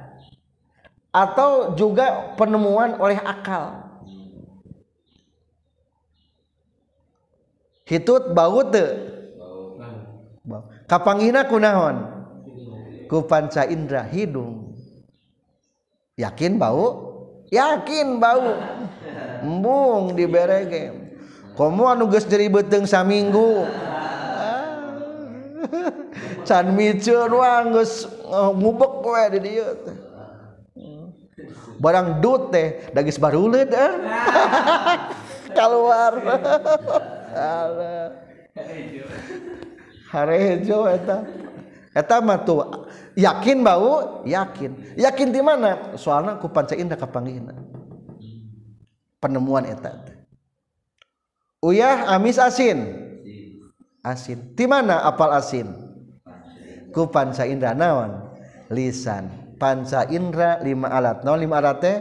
atau 1.09 1.73
juga 1.73 2.37
penemuan 2.37 3.01
oleh 3.01 3.17
akal. 3.17 3.89
Hitut 7.87 8.35
bau 8.35 8.61
teu? 8.69 8.87
Kapanggina 10.85 11.49
kunaon 11.49 11.97
ku 13.09 13.25
panca 13.25 13.65
indra 13.65 14.05
hidung. 14.05 14.77
Yakin 16.19 16.61
bau 16.61 17.07
yakin 17.47 18.19
bau 18.19 18.57
embung 19.41 20.15
di 20.15 20.25
berege. 20.29 21.07
Komo 21.57 21.89
anu 21.89 22.05
geus 22.05 22.29
jadi 22.29 22.53
beteng 22.53 22.85
saminggu 22.85 23.65
ah. 23.65 24.93
can 26.47 26.69
miceun 26.77 27.33
wah 27.33 27.65
geus 27.65 28.05
eh, 28.05 28.51
ngubek 28.53 28.93
we 29.01 29.23
di 29.33 29.39
dieu. 29.41 29.65
Teh 29.81 29.97
barang 31.81 32.21
dut 32.21 32.53
teh 32.53 32.93
da 32.93 33.01
geus 33.01 33.17
baruleud 33.17 33.73
eh. 33.73 33.91
Keluar 35.57 36.13
harejo 40.13 40.79
eta. 40.85 41.25
Eta 41.97 42.21
mah 42.21 42.45
tuh 42.45 42.85
yakin 43.17 43.65
bau? 43.65 44.21
Yakin. 44.21 44.93
Yakin 44.93 45.33
di 45.33 45.41
mana? 45.41 45.97
Soalnya 45.97 46.37
ku 46.37 46.53
panca 46.53 46.77
da 46.77 46.93
kapanggihna 46.93 47.76
penemuan 49.27 49.67
eta 49.67 50.07
uyah 51.59 52.07
amis 52.15 52.39
asin. 52.39 53.03
Asin. 53.99 54.55
Di 54.55 54.63
mana 54.63 55.03
apal 55.03 55.35
asin? 55.35 55.67
Ku 56.95 57.11
panca 57.11 57.43
indra 57.43 57.75
naon? 57.75 58.31
Lisan. 58.71 59.51
Panca 59.59 60.07
indra 60.07 60.63
lima 60.63 60.87
alat. 60.87 61.27
Naon 61.27 61.43
lima 61.43 61.59
alat 61.59 61.77
teh? 61.83 61.97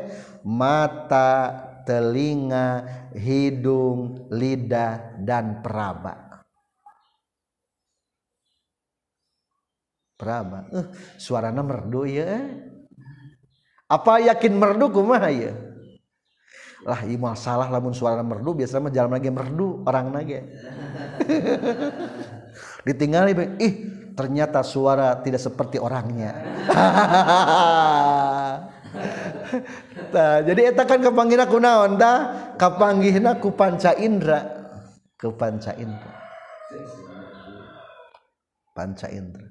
Mata 0.46 1.50
telinga 1.82 2.86
hidung 3.10 4.30
lidah 4.30 5.18
dan 5.18 5.66
peraba. 5.66 6.46
Peraba. 10.14 10.70
Uh, 10.70 10.86
suarana 11.18 11.60
merdu 11.60 12.06
ya 12.06 12.38
apa 13.86 14.18
yakin 14.18 14.54
merdu 14.58 14.90
kumaha 14.90 15.30
ya 15.30 15.65
lah 16.86 17.02
iya 17.02 17.34
salah 17.34 17.66
lamun 17.66 17.90
suara 17.90 18.22
merdu 18.22 18.54
biasanya 18.54 18.86
mah 18.86 18.92
jalan 18.94 19.12
lagi 19.18 19.30
merdu 19.34 19.82
orang 19.82 20.06
nage. 20.14 20.40
Ditinggali 22.86 23.34
ih 23.58 23.74
ternyata 24.14 24.62
suara 24.62 25.18
tidak 25.18 25.42
seperti 25.42 25.82
orangnya. 25.82 26.32
Nah, 30.06 30.40
jadi 30.40 30.72
eta 30.72 30.88
kan 30.88 31.04
kepanggihna 31.04 31.44
ku 31.44 31.60
naon 31.60 32.00
tah 32.00 32.56
kapanggihna 32.56 33.36
ku 33.36 33.52
panca 33.52 33.92
indra. 33.92 34.40
Ku 35.20 35.36
panca 35.36 35.76
indra. 35.76 36.12
Panca 38.72 39.06
indra. 39.12 39.46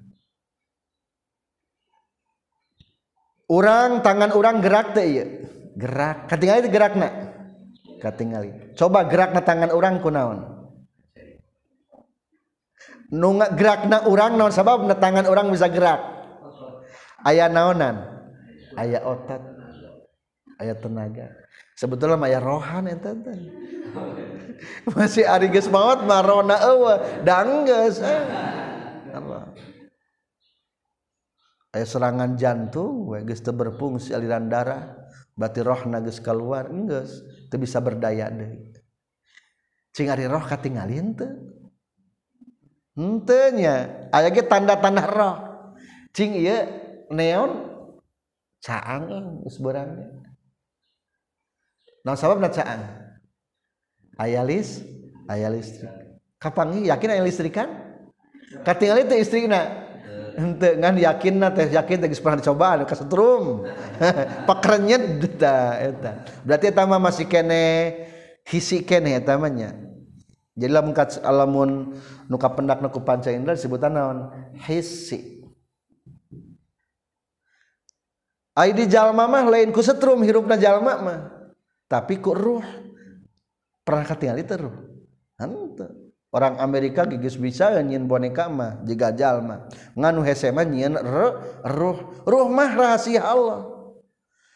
Orang 3.45 4.01
tangan 4.01 4.33
orang 4.33 4.57
gerak 4.65 4.97
teh 4.97 5.05
iya 5.05 5.25
gerak. 5.75 6.31
Ketinggalan 6.31 6.61
itu 6.63 6.71
gerakna. 6.71 7.09
Ketinggalan 7.99 8.75
coba 8.75 8.99
gerakna 9.07 9.39
tangan 9.43 9.71
orang 9.71 10.03
kunaon 10.03 10.55
nu 13.13 13.37
gerakna 13.53 14.05
orang 14.09 14.37
naon? 14.39 14.53
Sabab 14.53 14.85
na 14.85 14.95
tangan 14.97 15.29
orang 15.29 15.51
bisa 15.53 15.69
gerak. 15.69 15.99
Ayah 17.25 17.49
naonan? 17.49 18.01
Ayah 18.77 19.01
otak 19.05 19.41
ayah 20.61 20.75
tenaga. 20.77 21.27
Sebetulnya 21.75 22.15
maya 22.15 22.39
rohan 22.39 22.87
eta 22.87 23.11
teh. 23.11 23.39
Masih 24.95 25.27
ari 25.27 25.51
geus 25.51 25.67
maot 25.67 26.07
marona 26.07 26.55
eueuh. 26.63 27.23
Danggeus 27.27 27.99
Allah 29.15 29.51
eh. 29.51 29.73
aya 31.75 31.83
serangan 31.83 32.39
jantung 32.39 33.11
we 33.11 33.19
geus 33.27 33.43
berfungsi 33.43 34.15
aliran 34.15 34.47
darah. 34.47 34.94
batir 35.35 35.67
roh 35.67 35.83
nages 35.91 36.23
keluar 36.23 36.71
enggeus 36.71 37.21
teu 37.51 37.59
bisa 37.59 37.83
berdaya 37.83 38.31
deui. 38.31 38.71
Cing 39.91 40.07
ari 40.07 40.25
roh 40.25 40.41
katinggalin 40.41 41.11
teu? 41.15 41.29
Henteu 42.95 43.51
nya 43.51 44.07
aya 44.15 44.31
ge 44.31 44.47
tanda-tanda 44.47 45.03
roh. 45.03 45.35
Cing 46.15 46.39
ieu 46.39 46.63
neon 47.11 47.51
caang 48.63 49.43
geus 49.43 49.61
beurang 49.61 50.23
nah 52.01 52.15
sababna 52.15 52.49
caang? 52.49 52.81
Aya 54.15 54.41
lis 54.47 54.79
aya 55.27 55.51
listrik. 55.51 55.91
Kapangi 56.39 56.87
yakin 56.87 57.11
aya 57.11 57.23
listrik 57.27 57.51
kan 57.51 57.69
katingali 58.63 59.03
teu 59.05 59.19
istrina 59.19 59.84
ente 60.35 60.75
ngan 60.75 60.95
yakin 60.99 61.35
na 61.39 61.49
teh 61.51 61.71
yakin 61.71 62.03
teh 62.03 62.09
pernah 62.19 62.39
dicoba 62.39 62.75
anu 62.75 62.83
kasetrum 62.83 63.63
pakerennya 64.47 64.97
eta 65.23 65.55
eta. 65.79 66.11
Berarti 66.43 66.65
eta 66.69 66.83
mah 66.83 66.99
masih 66.99 67.25
kene 67.25 67.95
hisi 68.45 68.83
kene 68.83 69.19
eta 69.19 69.39
mah 69.39 69.51
jadi 70.55 70.71
lamun 70.71 70.95
alamun 71.19 71.69
nu 72.31 72.35
kapendak 72.39 72.79
nu 72.79 72.87
panca 73.03 73.27
indra 73.27 73.59
disebutan 73.59 73.91
naon? 73.91 74.31
Hisi. 74.55 75.43
Ai 78.55 78.71
di 78.71 78.87
jalma 78.87 79.27
mah 79.27 79.51
lain 79.51 79.75
ku 79.75 79.83
setrum 79.83 80.23
hirupna 80.23 80.55
jalma 80.55 80.93
mah. 80.95 81.19
Tapi 81.91 82.23
ku 82.23 82.31
ruh. 82.31 82.63
Pernah 83.83 84.07
katingali 84.07 84.47
teh 84.47 84.55
ruh? 84.55 84.75
Henteu 85.35 86.04
orang 86.35 86.59
Amerika 86.59 87.07
gigis 87.07 87.39
bisa 87.39 87.79
nyin 87.79 88.11
boneka 88.11 88.51
mah 88.51 88.83
jika 88.83 89.15
jalma 89.15 89.71
nganu 89.95 90.19
hese 90.27 90.51
mah 90.51 90.67
nyin 90.67 90.99
ruh 90.99 92.11
ruh 92.27 92.47
mah 92.51 92.75
rahasia 92.75 93.23
Allah. 93.23 93.71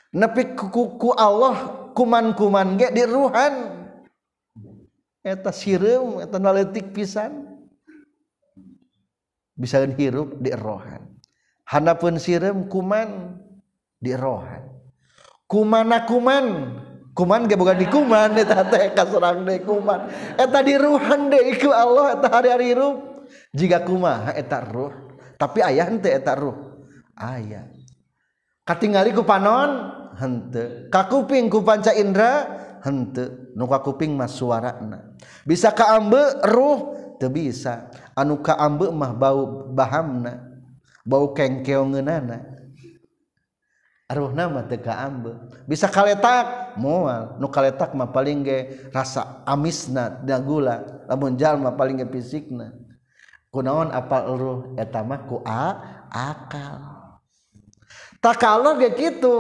Nepi 0.10 0.58
ku, 0.58 1.14
Allah 1.14 1.88
kuman-kuman 1.94 2.76
ge 2.76 2.90
di 2.92 3.06
ruhan. 3.06 3.78
Eta 5.22 5.54
sireum 5.54 6.20
eta 6.20 6.42
naletik 6.42 6.92
pisan. 6.92 7.46
Bisa 9.54 9.86
hirup 9.86 10.42
di 10.42 10.50
rohan. 10.56 11.06
Hanapun 11.70 12.18
sireum 12.18 12.66
kuman 12.66 13.38
di 14.02 14.18
rohan. 14.18 14.66
Kumana 15.46 16.10
kuman? 16.10 16.46
kuman 17.20 17.52
ge 17.52 17.60
bukan 17.60 17.76
di 17.76 17.88
kuman 17.92 18.32
eta 18.40 18.64
teh 18.72 18.96
kaserang 18.96 19.44
deui 19.44 19.60
kuman. 19.60 20.08
Eta 20.40 20.64
diruhan 20.64 21.28
deui 21.28 21.60
ku 21.60 21.68
Allah 21.76 22.16
eta 22.16 22.32
hari-hari 22.32 22.72
ruh 22.72 23.28
jiga 23.52 23.84
kumaha 23.84 24.32
eta 24.40 24.64
ruh. 24.64 25.20
Tapi 25.36 25.60
ayah 25.60 25.92
henteu 25.92 26.16
eta 26.16 26.32
ruh. 26.40 26.56
Aya 27.20 27.68
katingali 28.64 29.12
ku 29.12 29.28
panon 29.28 29.92
henteu. 30.16 30.88
Ka 30.88 31.12
kuping 31.12 31.52
ku 31.52 31.60
panca 31.60 31.92
indra 31.92 32.48
henteu. 32.88 33.52
Nu 33.60 33.68
ka 33.68 33.84
kuping 33.84 34.16
mah 34.16 34.32
suarana. 34.32 35.12
Bisa 35.44 35.76
kaambe 35.76 36.40
ruh 36.48 36.96
teu 37.20 37.28
bisa. 37.28 37.92
Anu 38.16 38.40
kaambe 38.40 38.88
mah 38.96 39.12
bau 39.12 39.68
bahamna 39.76 40.48
bau 41.04 41.36
kengkeongeunana 41.36 42.59
Aruh 44.10 44.34
nama 44.34 44.66
teka 44.66 44.90
ambe 44.90 45.38
bisa 45.70 45.86
kaletak? 45.86 46.74
Mual 46.82 47.38
nu 47.38 47.46
kaletak 47.46 47.94
mah 47.94 48.10
paling 48.10 48.42
ge 48.42 48.90
rasa 48.90 49.46
amisna 49.46 50.18
da 50.26 50.42
gula. 50.42 51.06
Lamun 51.06 51.38
jalma 51.38 51.70
paling 51.78 52.02
ge 52.02 52.10
fisikna. 52.10 52.74
Kunaon 53.54 53.94
apal 53.94 54.34
eruh 54.34 54.60
eta 54.82 55.06
mah 55.06 55.22
ku 55.30 55.46
a 55.46 55.78
akal. 56.10 56.82
Takalog 58.18 58.82
ge 58.82 58.98
kitu. 58.98 59.38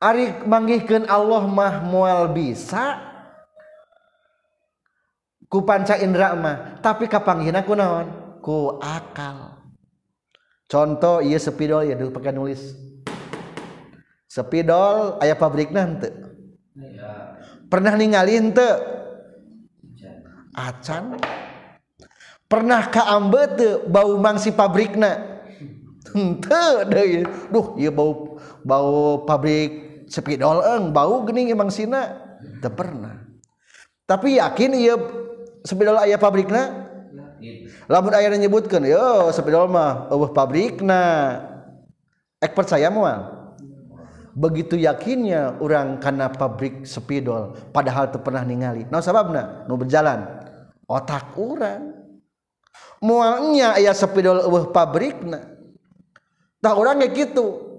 Ari 0.00 0.48
manggihkeun 0.48 1.12
Allah 1.12 1.44
mah 1.44 1.84
moal 1.84 2.32
bisa. 2.32 3.04
Ku 5.44 5.60
panca 5.68 6.00
indra 6.00 6.32
mah. 6.32 6.80
Tapi 6.80 7.04
kapanggihna 7.04 7.68
kunaon? 7.68 8.40
Ku 8.40 8.80
akal. 8.80 9.61
Contoh 10.72 11.20
iya 11.20 11.36
sepidol 11.36 11.84
ya 11.84 11.92
dulu 11.92 12.16
pakai 12.16 12.32
nulis. 12.32 12.72
Sepidol 14.24 15.20
ayah 15.20 15.36
pabrik 15.36 15.68
nanti 15.68 16.08
pernah 17.68 17.92
ninggalin 17.96 18.52
ente? 18.52 18.70
Acan. 20.52 21.16
Pernah 22.44 22.92
ke 22.92 23.00
ambe 23.00 23.48
bau 23.88 24.20
mangsi 24.20 24.52
pabrikna 24.52 25.44
ente 26.12 26.64
deh 26.92 27.24
duh 27.48 27.72
iya 27.80 27.88
bau 27.88 28.36
bau 28.60 29.24
pabrik 29.24 30.04
sepidol 30.12 30.60
eng 30.60 30.92
bau 30.92 31.24
gini 31.24 31.48
emang 31.48 31.72
sina. 31.72 32.16
Teu 32.60 32.72
pernah. 32.72 33.24
Tapi 34.04 34.36
yakin 34.36 34.72
iya 34.76 34.96
sepidol 35.64 35.96
ayah 36.04 36.20
pabrikna 36.20 36.81
lamun 37.90 38.14
aya 38.14 38.30
nyebutkan 38.34 38.82
yo 38.86 39.30
sepedol 39.34 39.70
mah 39.70 40.10
eueuh 40.12 40.30
pabrikna. 40.30 41.38
Ek 42.42 42.58
percaya 42.58 42.90
moal 42.90 43.42
begitu 44.32 44.80
yakinnya 44.80 45.60
orang 45.60 46.00
karena 46.00 46.32
pabrik 46.32 46.88
sepidol 46.88 47.52
padahal 47.70 48.08
teu 48.08 48.20
pernah 48.24 48.42
ningali. 48.42 48.88
Naon 48.88 49.04
sababna? 49.04 49.68
Nu 49.68 49.76
berjalan. 49.76 50.24
Otak 50.88 51.36
orang 51.36 51.92
moalnya 53.04 53.76
aya 53.76 53.92
sepidol 53.92 54.40
eueuh 54.42 54.72
pabrikna. 54.72 55.52
Tah 56.62 56.74
urang 56.78 57.02
ge 57.02 57.12
kitu. 57.12 57.72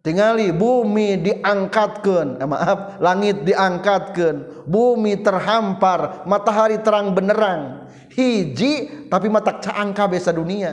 Tingali 0.00 0.48
bumi 0.48 1.20
diangkatkan 1.20 2.40
eh, 2.40 2.48
maaf 2.48 2.96
langit 3.04 3.44
diangkatkan 3.44 4.64
bumi 4.64 5.20
terhampar 5.20 6.24
matahari 6.24 6.80
terang 6.80 7.12
benerang 7.12 7.84
hiji 8.10 9.06
tapi 9.06 9.30
mata 9.30 9.58
caangka 9.58 10.10
biasa 10.10 10.30
dunia. 10.34 10.72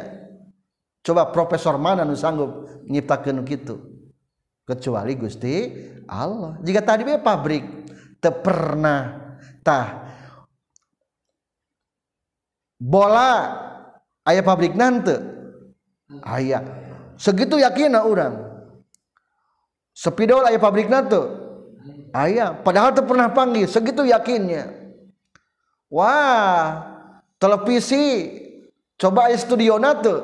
Coba 1.06 1.32
profesor 1.32 1.80
mana 1.80 2.04
nu 2.04 2.18
sanggup 2.18 2.68
nyiptakeun 2.84 3.40
gitu 3.48 3.80
kecuali 4.68 5.16
Gusti 5.16 5.72
Allah. 6.10 6.60
Jika 6.60 6.84
tadi 6.84 7.08
be 7.08 7.16
pabrik 7.22 7.64
teu 8.20 8.36
pernah 8.44 9.16
tah 9.64 10.04
bola 12.76 13.32
aya 14.28 14.44
pabrik 14.44 14.76
nanti 14.76 15.16
aya. 16.28 16.60
Segitu 17.18 17.58
yakin 17.58 17.98
orang 17.98 18.36
sepidol 19.96 20.44
aya 20.44 20.60
pabrik 20.60 20.92
nanti 20.92 21.24
aya. 22.12 22.52
Padahal 22.52 22.92
teu 22.92 23.08
pernah 23.08 23.32
panggil 23.32 23.64
segitu 23.64 24.04
yakinnya. 24.04 24.76
Wah 25.88 26.87
televisi 27.38 28.34
coba 28.98 29.30
studio 29.38 29.78
tuh 30.02 30.20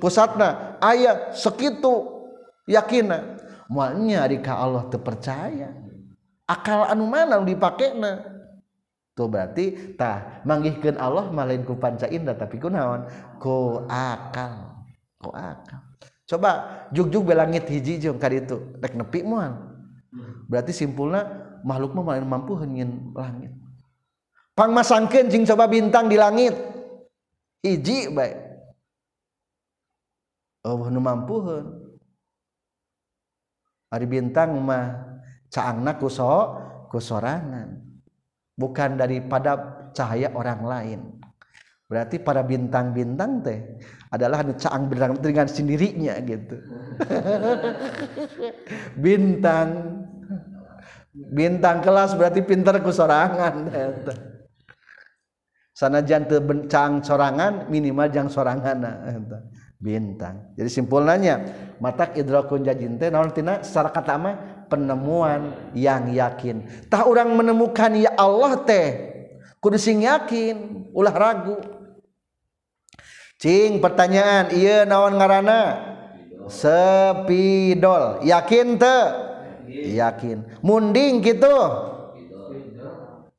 pusatna 0.00 0.78
ayah 0.80 1.32
segitu 1.32 2.24
yakina. 2.68 3.36
Malnya 3.70 4.26
rika 4.26 4.58
Allah 4.58 4.90
terpercaya 4.90 5.70
akal 6.50 6.90
anu 6.90 7.06
mana 7.06 7.38
dipakai 7.46 7.94
na 7.94 8.18
tuh 9.14 9.30
berarti 9.30 9.94
tah 9.94 10.42
manggihkan 10.42 10.98
Allah 10.98 11.30
malain 11.30 11.62
ku 11.62 11.78
panca 11.78 12.10
indah 12.10 12.34
tapi 12.34 12.58
ku 12.58 12.66
naon? 12.66 13.06
Ku 13.38 13.86
akal 13.86 14.82
ku 15.22 15.30
akal. 15.30 15.86
Coba 16.26 16.50
jug-jug 16.90 17.30
belangit 17.30 17.70
hiji 17.70 18.02
jeung 18.02 18.18
kali 18.18 18.42
itu 18.42 18.58
rek 18.82 18.98
nepi 18.98 19.22
mual. 19.22 19.54
Berarti 20.50 20.74
simpulnya 20.74 21.30
makhluk 21.62 21.94
mah 21.94 22.10
malain 22.10 22.26
mampu 22.26 22.58
hengin 22.58 23.14
langit. 23.14 23.54
Masangken 24.68 25.32
jing 25.32 25.48
coba 25.48 25.64
bintang 25.64 26.12
di 26.12 26.20
langit. 26.20 26.52
Iji 27.64 28.12
baik 28.12 28.50
oh 30.64 30.76
mampu 31.00 31.40
hari 33.88 34.06
bintang 34.06 34.60
mah 34.60 35.18
caangna 35.48 35.96
kuso 35.96 36.56
kusorangan. 36.92 37.88
Bukan 38.60 39.00
daripada 39.00 39.56
cahaya 39.96 40.28
orang 40.36 40.60
lain. 40.68 41.00
Berarti 41.88 42.20
para 42.20 42.44
bintang-bintang 42.44 43.40
teh 43.40 43.80
adalah 44.12 44.44
caang 44.52 44.84
berang 44.86 45.16
dengan 45.16 45.48
sendirinya 45.48 46.14
gitu. 46.22 46.60
Bintang. 49.00 49.68
Bintang 51.10 51.82
kelas 51.82 52.14
berarti 52.14 52.44
pintar 52.46 52.78
kusorangan 52.84 53.66
sana 55.70 56.02
jante 56.02 56.36
bencang 56.42 57.00
sorangan 57.00 57.70
minimal 57.70 58.10
jang 58.10 58.28
sorangan 58.28 58.76
eh, 58.84 59.16
eh, 59.16 59.42
bintang. 59.80 60.52
Jadi 60.60 60.68
simpulnya 60.68 61.40
matak 61.80 62.14
idrakun 62.20 62.68
jajin 62.68 63.00
teh 63.00 63.08
naon 63.08 63.32
tina? 63.32 63.64
Secara 63.64 63.88
kata 63.88 64.14
mah 64.20 64.34
penemuan 64.68 65.72
yang 65.72 66.12
yakin. 66.12 66.68
Tah 66.92 67.08
orang 67.08 67.32
menemukan 67.32 67.96
ya 67.96 68.12
Allah 68.14 68.60
teh 68.60 68.88
kudu 69.58 69.80
sing 69.80 70.04
yakin 70.04 70.88
ulah 70.92 71.16
ragu. 71.16 71.56
Cing 73.40 73.80
pertanyaan 73.80 74.52
iya 74.52 74.84
naon 74.84 75.16
ngarana 75.16 75.60
sepidol. 76.44 78.20
Yakin 78.20 78.76
teh? 78.76 79.04
Yakin. 79.96 80.60
Munding 80.60 81.24
gitu 81.24 81.56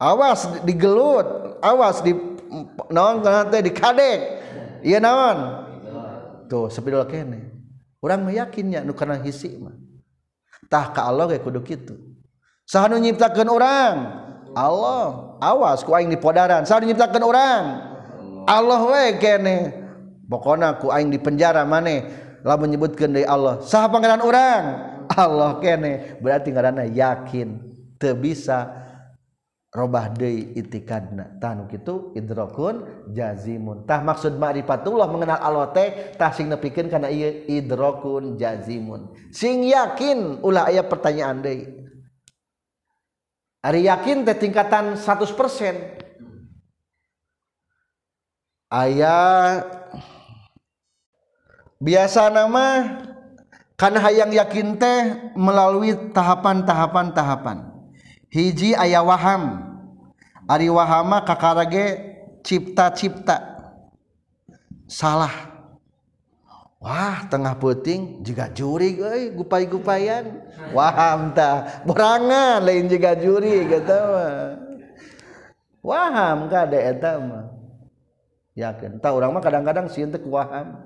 awas 0.02 0.50
digelut 0.66 1.62
awas 1.62 2.02
di 2.02 2.18
naon 2.90 3.22
teh 3.54 3.62
di 3.62 3.70
kadek 3.70 4.20
iya 4.82 4.98
naon? 4.98 5.70
Tuh 6.52 6.68
sepidol 6.68 7.08
kene. 7.08 7.48
Urang 8.04 8.28
yakinnya 8.28 8.84
nu 8.84 8.92
kana 8.92 9.22
hisi 9.24 9.56
mah. 9.56 9.72
Tah 10.68 10.92
ka 10.92 11.08
Allah 11.08 11.32
ge 11.32 11.40
kudu 11.40 11.64
kitu. 11.64 11.96
Saha 12.68 12.92
nu 12.92 13.00
nyiptakeun 13.00 13.48
urang? 13.48 13.98
Allah. 14.52 15.40
Awas 15.40 15.86
ku 15.88 15.96
aing 15.96 16.12
dipodaran. 16.12 16.68
Saha 16.68 16.84
nu 16.84 16.92
nyiptakeun 16.92 17.24
urang? 17.24 17.64
Allah 18.50 18.82
we 18.84 19.16
kene. 19.16 19.58
Pokona 20.28 20.76
ku 20.76 20.92
aing 20.92 21.08
di 21.08 21.22
penjara 21.24 21.64
maneh 21.64 22.10
lamun 22.44 22.74
nyebutkeun 22.74 23.16
deui 23.16 23.24
Allah. 23.24 23.64
Saha 23.64 23.88
pangeran 23.88 24.20
urang? 24.20 24.64
Allah 25.24 25.56
kene. 25.64 26.20
Berarti 26.20 26.52
ngaranna 26.52 26.84
yakin. 26.84 27.64
Teu 27.96 28.18
bisa 28.18 28.81
robah 29.72 30.12
deui 30.12 30.52
itikadna 30.60 31.40
tanu 31.40 31.64
kitu 31.72 32.12
idrakun 32.12 33.08
jazimun. 33.16 33.88
Tah 33.88 34.04
maksud 34.04 34.36
ma'rifatullah 34.36 35.08
mengenal 35.08 35.40
Allah 35.40 35.72
teh 35.72 36.12
tah 36.20 36.36
sing 36.36 36.52
nepikeun 36.52 36.92
kana 36.92 37.08
ieu 37.08 37.48
idrakun 37.48 38.36
jazimun. 38.36 39.16
Sing 39.32 39.64
yakin 39.64 40.44
ulah 40.44 40.68
aya 40.68 40.84
pertanyaan 40.84 41.40
deui 41.40 41.88
ari 43.64 43.88
yakin 43.88 44.28
teh 44.28 44.36
tingkatan 44.36 45.00
100% 45.00 45.40
aya 48.76 49.18
biasa 51.80 52.28
nama 52.28 53.00
karena 53.80 54.00
hayang 54.04 54.36
yakin 54.36 54.76
teh 54.76 55.32
melalui 55.40 55.96
tahapan-tahapan 56.12 57.16
tahapan 57.16 57.71
hiji 58.32 58.74
ayah 58.74 59.04
waham. 59.04 59.70
Ari 60.48 60.72
wahama 60.72 61.22
kakarage 61.22 62.00
cipta-cipta. 62.42 63.38
Salah. 64.90 65.52
Wah 66.82 67.30
tengah 67.30 67.54
puting 67.62 68.26
juga 68.26 68.50
juri 68.50 68.98
euy 68.98 69.30
gupai-gupayan 69.38 70.50
waham 70.74 71.30
tah 71.30 71.86
berangan 71.86 72.58
lain 72.58 72.90
juga 72.90 73.14
juri 73.14 73.70
gitu 73.70 73.94
mah. 73.94 74.58
Waham 75.86 76.50
kada 76.50 76.82
eta 76.82 77.22
mah. 77.22 77.54
Yakin. 78.58 78.98
Tah 78.98 79.14
urang 79.14 79.30
mah 79.30 79.46
kadang-kadang 79.46 79.94
sieun 79.94 80.10
teh 80.10 80.26
waham. 80.26 80.82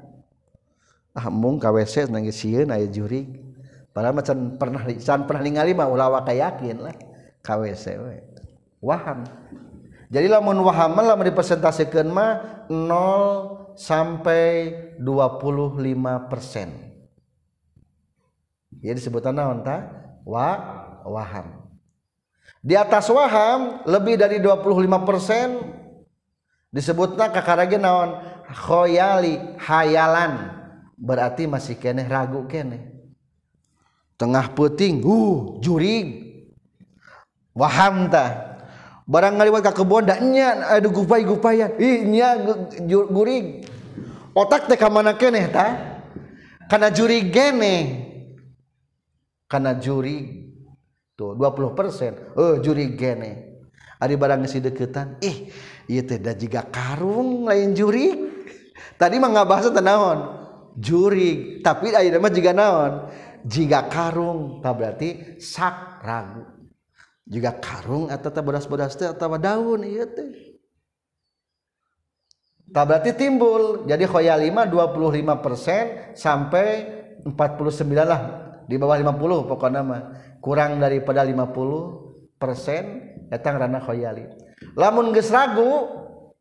Ah 1.15 1.31
mung 1.31 1.63
ka 1.63 1.71
WC 1.71 2.11
nangis 2.11 2.43
sieun 2.43 2.75
aya 2.75 2.91
juri. 2.91 3.31
Padahal 3.95 4.19
macan 4.19 4.59
pernah 4.59 4.83
san 4.99 5.23
pernah 5.23 5.47
ningali 5.47 5.71
mah 5.71 5.87
ulah 5.87 6.11
wa 6.11 6.21
yakin 6.27 6.91
lah. 6.91 6.95
KWC 7.45 7.85
waham. 8.81 9.29
Jadi 10.09 10.25
lamun 10.29 10.57
waham 10.65 10.97
lah 10.97 11.17
dipresentasikan 11.21 12.09
mah 12.09 12.65
0 12.69 13.77
sampai 13.77 14.73
25 14.97 16.31
persen. 16.31 16.69
Ya 18.81 18.93
disebutan 18.93 19.37
naon 19.37 19.61
ta? 19.61 19.85
Wa 20.25 20.49
waham. 21.05 21.69
Di 22.65 22.73
atas 22.73 23.09
waham 23.13 23.85
lebih 23.85 24.17
dari 24.17 24.41
25 24.41 25.05
persen 25.05 25.47
disebutnya 26.73 27.29
kakarage 27.29 27.77
naon? 27.77 28.33
Khoyali 28.45 29.57
hayalan 29.57 30.53
berarti 30.95 31.49
masih 31.49 31.75
kene 31.81 32.05
ragu 32.05 32.45
kene 32.45 32.93
tengah 34.15 34.53
puting 34.55 35.03
uh 35.03 35.59
jurig 35.59 36.24
waham 37.55 38.11
ta. 38.11 38.53
Barang 39.05 39.39
ngaliwat 39.39 39.61
ka 39.61 39.71
kebon 39.71 40.05
da 40.05 40.19
nya 40.19 40.75
aduh 40.75 40.91
gupai 40.91 41.23
gupayan. 41.23 41.73
Ih 41.79 42.03
nya 42.05 42.35
gurig 42.89 43.65
otak 44.35 44.67
teh 44.67 44.77
ka 44.77 44.91
mana 44.91 45.15
keneh 45.15 45.47
ta? 45.49 45.67
Kana 46.67 46.91
juri 46.91 47.31
gene 47.31 48.03
kana 49.45 49.77
juri 49.77 50.49
tuh 51.13 51.37
20% 51.37 52.33
oh 52.35 52.57
eh, 52.57 52.65
juri 52.65 52.97
gene 52.97 53.61
ari 54.01 54.17
barang 54.17 54.49
si 54.49 54.57
deketan. 54.59 55.21
Ih 55.21 55.53
ieu 55.85 56.01
teh 56.01 56.17
da 56.17 56.33
jiga 56.33 56.65
karung 56.67 57.45
lain 57.45 57.77
juri. 57.77 58.33
Tadi 58.97 59.15
mah 59.21 59.31
ngabahas 59.31 59.69
teh 59.69 59.85
naon. 59.85 60.19
Juri 60.75 61.61
tapi 61.63 61.93
ayeuna 61.93 62.19
mah 62.19 62.33
jiga 62.33 62.51
naon? 62.57 63.05
Jiga 63.45 63.85
karung. 63.85 64.65
Ta 64.65 64.73
berarti 64.73 65.37
sak 65.37 66.01
ragu. 66.01 66.54
juga 67.25 67.57
karung 67.57 68.13
atau 68.13 68.29
beras-beras 68.45 68.93
teh 68.93 69.09
atau 69.09 69.33
daun 69.41 69.81
iya 69.81 70.05
teh. 70.05 70.55
Tak 72.69 72.85
berarti 72.85 73.11
timbul. 73.13 73.85
Jadi 73.85 74.05
khoyalima 74.09 74.65
25 74.65 75.45
persen 75.45 75.83
sampai 76.17 76.65
49 77.25 77.33
lah. 78.05 78.21
Di 78.65 78.77
bawah 78.81 78.97
50 78.97 79.49
pokoknya 79.49 79.81
mah. 79.85 80.01
Kurang 80.41 80.77
daripada 80.81 81.25
50 81.25 82.37
persen 82.37 82.83
datang 83.29 83.57
rana 83.57 83.81
khoyali 83.81 84.45
lamun 84.77 85.15
geus 85.15 85.31
ragu 85.33 85.87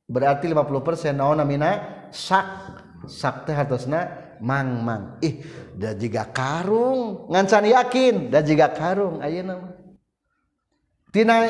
berarti 0.05 0.51
50 0.51 0.85
persen 0.85 1.17
naon 1.17 1.41
namina? 1.41 2.07
Sak. 2.13 2.77
Sak 3.05 3.45
teh 3.45 3.53
hartosna 3.53 4.37
mang 4.41 4.81
mang 4.81 5.21
ih 5.21 5.45
da 5.77 5.93
jika 5.93 6.33
karung. 6.33 7.29
Ngancan 7.29 7.69
yakin 7.69 8.15
da 8.33 8.41
jika 8.41 8.73
karung 8.73 9.21
ayeuna 9.21 9.55
mah. 9.61 9.84
tina 11.15 11.47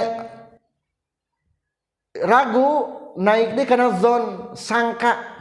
ragu 2.20 2.68
naik 3.16 3.56
di 3.56 3.64
kana 3.64 3.96
zon 3.96 4.52
sangka. 4.52 5.32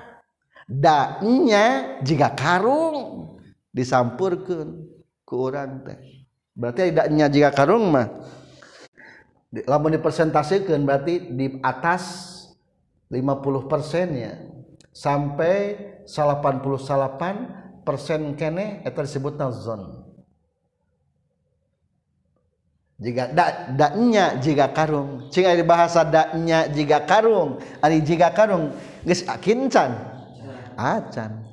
Danya 0.64 2.00
jika 2.00 2.32
karung 2.32 3.36
disampurkan 3.76 4.88
ke 5.28 5.34
orang 5.36 5.84
teh. 5.84 6.24
Berarti 6.56 6.96
tidaknya 6.96 7.28
jika 7.28 7.52
karung 7.52 7.92
mah. 7.92 8.08
Lamun 9.68 9.94
dipresentasikan 10.00 10.82
berarti 10.88 11.30
di 11.36 11.60
atas 11.62 12.32
50 13.12 13.70
persennya 13.70 14.50
sampai 14.90 15.78
salapan 16.10 16.58
puluh 16.58 16.82
salapan 16.82 17.54
persen 17.86 18.34
kene 18.34 18.82
itu 18.82 18.98
disebut 18.98 19.38
zon. 19.54 20.03
jika 23.04 23.24
daknya 23.76 24.40
jika 24.40 24.72
karung. 24.72 25.28
Cing 25.28 25.44
ari 25.44 25.60
bahasa 25.60 26.08
daknya 26.08 26.72
jika 26.72 27.04
karung 27.04 27.60
ari 27.84 28.00
jika 28.00 28.32
karung 28.32 28.72
geus 29.04 29.28
akincan. 29.28 29.92
Acan. 30.80 31.44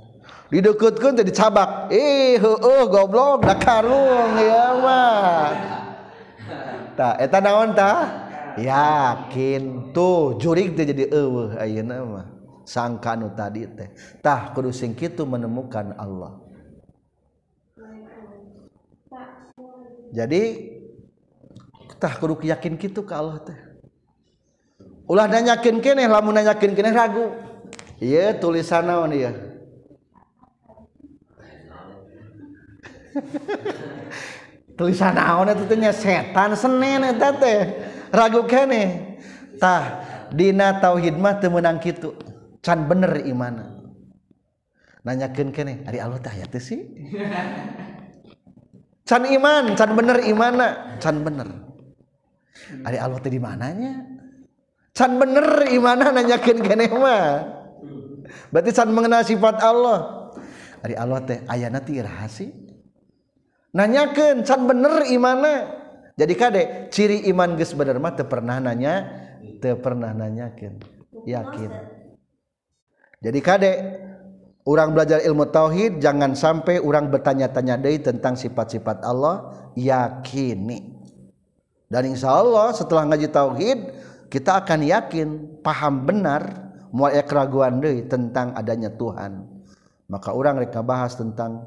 Dideketkeun 0.46 1.18
teh 1.18 1.26
dicabak. 1.26 1.90
Eh 1.90 2.38
heueuh 2.38 2.86
goblok 2.86 3.42
da 3.42 3.58
karung 3.58 4.38
ya 4.38 4.78
mah. 4.78 5.50
Tah 6.94 7.18
eta 7.18 7.42
naon 7.42 7.74
tah 7.74 8.30
yakin 8.54 9.90
tuh 9.90 10.38
jurig 10.38 10.78
teh 10.78 10.86
jadi 10.86 11.10
eueuh 11.10 11.58
ayeuna 11.58 11.96
mah. 12.06 12.26
Sangka 12.62 13.18
nu 13.18 13.26
tadi 13.34 13.66
teh. 13.66 13.90
Tah 14.22 14.54
kudu 14.54 14.70
sing 14.70 14.94
kitu 14.94 15.26
menemukan 15.26 15.98
Allah. 15.98 16.38
Jadi 20.10 20.42
tah 22.00 22.16
kudu 22.16 22.40
yakin 22.40 22.80
kitu 22.80 23.04
ka 23.04 23.20
Allah 23.20 23.38
teh. 23.44 23.58
Ulah 25.04 25.28
nanyakin 25.28 25.84
keneh 25.84 26.08
lamun 26.08 26.32
nanyakin 26.32 26.72
keneh 26.72 26.96
ragu. 26.96 27.28
Iya 28.00 28.32
tulisan 28.40 28.88
naon 28.88 29.12
ieu. 29.12 29.34
Tulisan 34.80 35.12
naon 35.12 35.50
eta 35.52 35.64
teh 35.68 35.76
setan 35.92 36.56
senen 36.56 37.04
eta 37.04 37.36
teh. 37.36 37.60
Ragu 38.08 38.48
keneh. 38.48 39.20
Tah 39.60 40.00
dina 40.32 40.80
tauhid 40.80 41.20
mah 41.20 41.36
teu 41.36 41.52
meunang 41.52 41.76
kitu. 41.76 42.16
Can 42.64 42.88
bener 42.88 43.20
imana. 43.28 43.76
Nanyakan 45.04 45.52
kene 45.52 45.84
hari 45.84 46.00
Allah 46.00 46.16
teh 46.16 46.32
ayat 46.32 46.56
sih? 46.56 46.80
Can 49.10 49.26
iman 49.26 49.74
can 49.74 49.98
bener 49.98 50.22
imana? 50.22 50.94
Can 51.02 51.26
bener 51.26 51.69
hari 52.84 52.98
Allah 52.98 53.18
teh 53.20 53.32
di 53.32 53.40
mananya? 53.40 54.04
Can 54.94 55.16
bener 55.16 55.70
imana 55.70 56.10
nanyakan 56.10 56.58
kene 56.60 56.86
mah? 56.92 57.26
Berarti 58.50 58.70
can 58.74 58.90
mengenal 58.90 59.22
sifat 59.22 59.62
Allah. 59.62 60.30
Hari 60.82 60.94
Allah 60.96 61.20
teh 61.24 61.38
ayana 61.46 61.80
ti 61.84 62.00
rahasi 62.00 62.70
nanyakan 63.70 64.42
can 64.42 64.66
bener 64.66 65.06
imana 65.06 65.80
jadi 66.18 66.34
kade 66.34 66.62
ciri 66.90 67.30
iman 67.30 67.54
geus 67.54 67.72
bener 67.72 67.96
mah 68.02 68.12
teu 68.18 68.26
pernah 68.26 68.58
nanya 68.58 69.08
teu 69.62 69.78
pernah 69.78 70.12
nanyakan 70.12 70.80
yakin. 71.24 71.70
Jadi 73.20 73.38
kadek 73.44 73.76
orang 74.64 74.96
belajar 74.96 75.20
ilmu 75.24 75.48
tauhid 75.48 76.00
jangan 76.00 76.32
sampai 76.32 76.80
orang 76.80 77.12
bertanya-tanya 77.12 77.80
deh 77.80 78.00
tentang 78.00 78.36
sifat-sifat 78.36 79.04
Allah. 79.04 79.68
Yakini 79.78 80.99
dan 81.90 82.06
insya 82.06 82.30
Allah 82.30 82.70
setelah 82.70 83.02
ngaji 83.10 83.28
tauhid 83.34 83.78
kita 84.30 84.62
akan 84.62 84.86
yakin 84.86 85.28
paham 85.58 86.06
benar 86.06 86.70
mau 86.94 87.10
keraguan 87.10 87.82
deh 87.82 88.06
tentang 88.06 88.54
adanya 88.54 88.94
Tuhan. 88.94 89.42
Maka 90.06 90.30
orang 90.30 90.62
mereka 90.62 90.86
bahas 90.86 91.18
tentang 91.18 91.66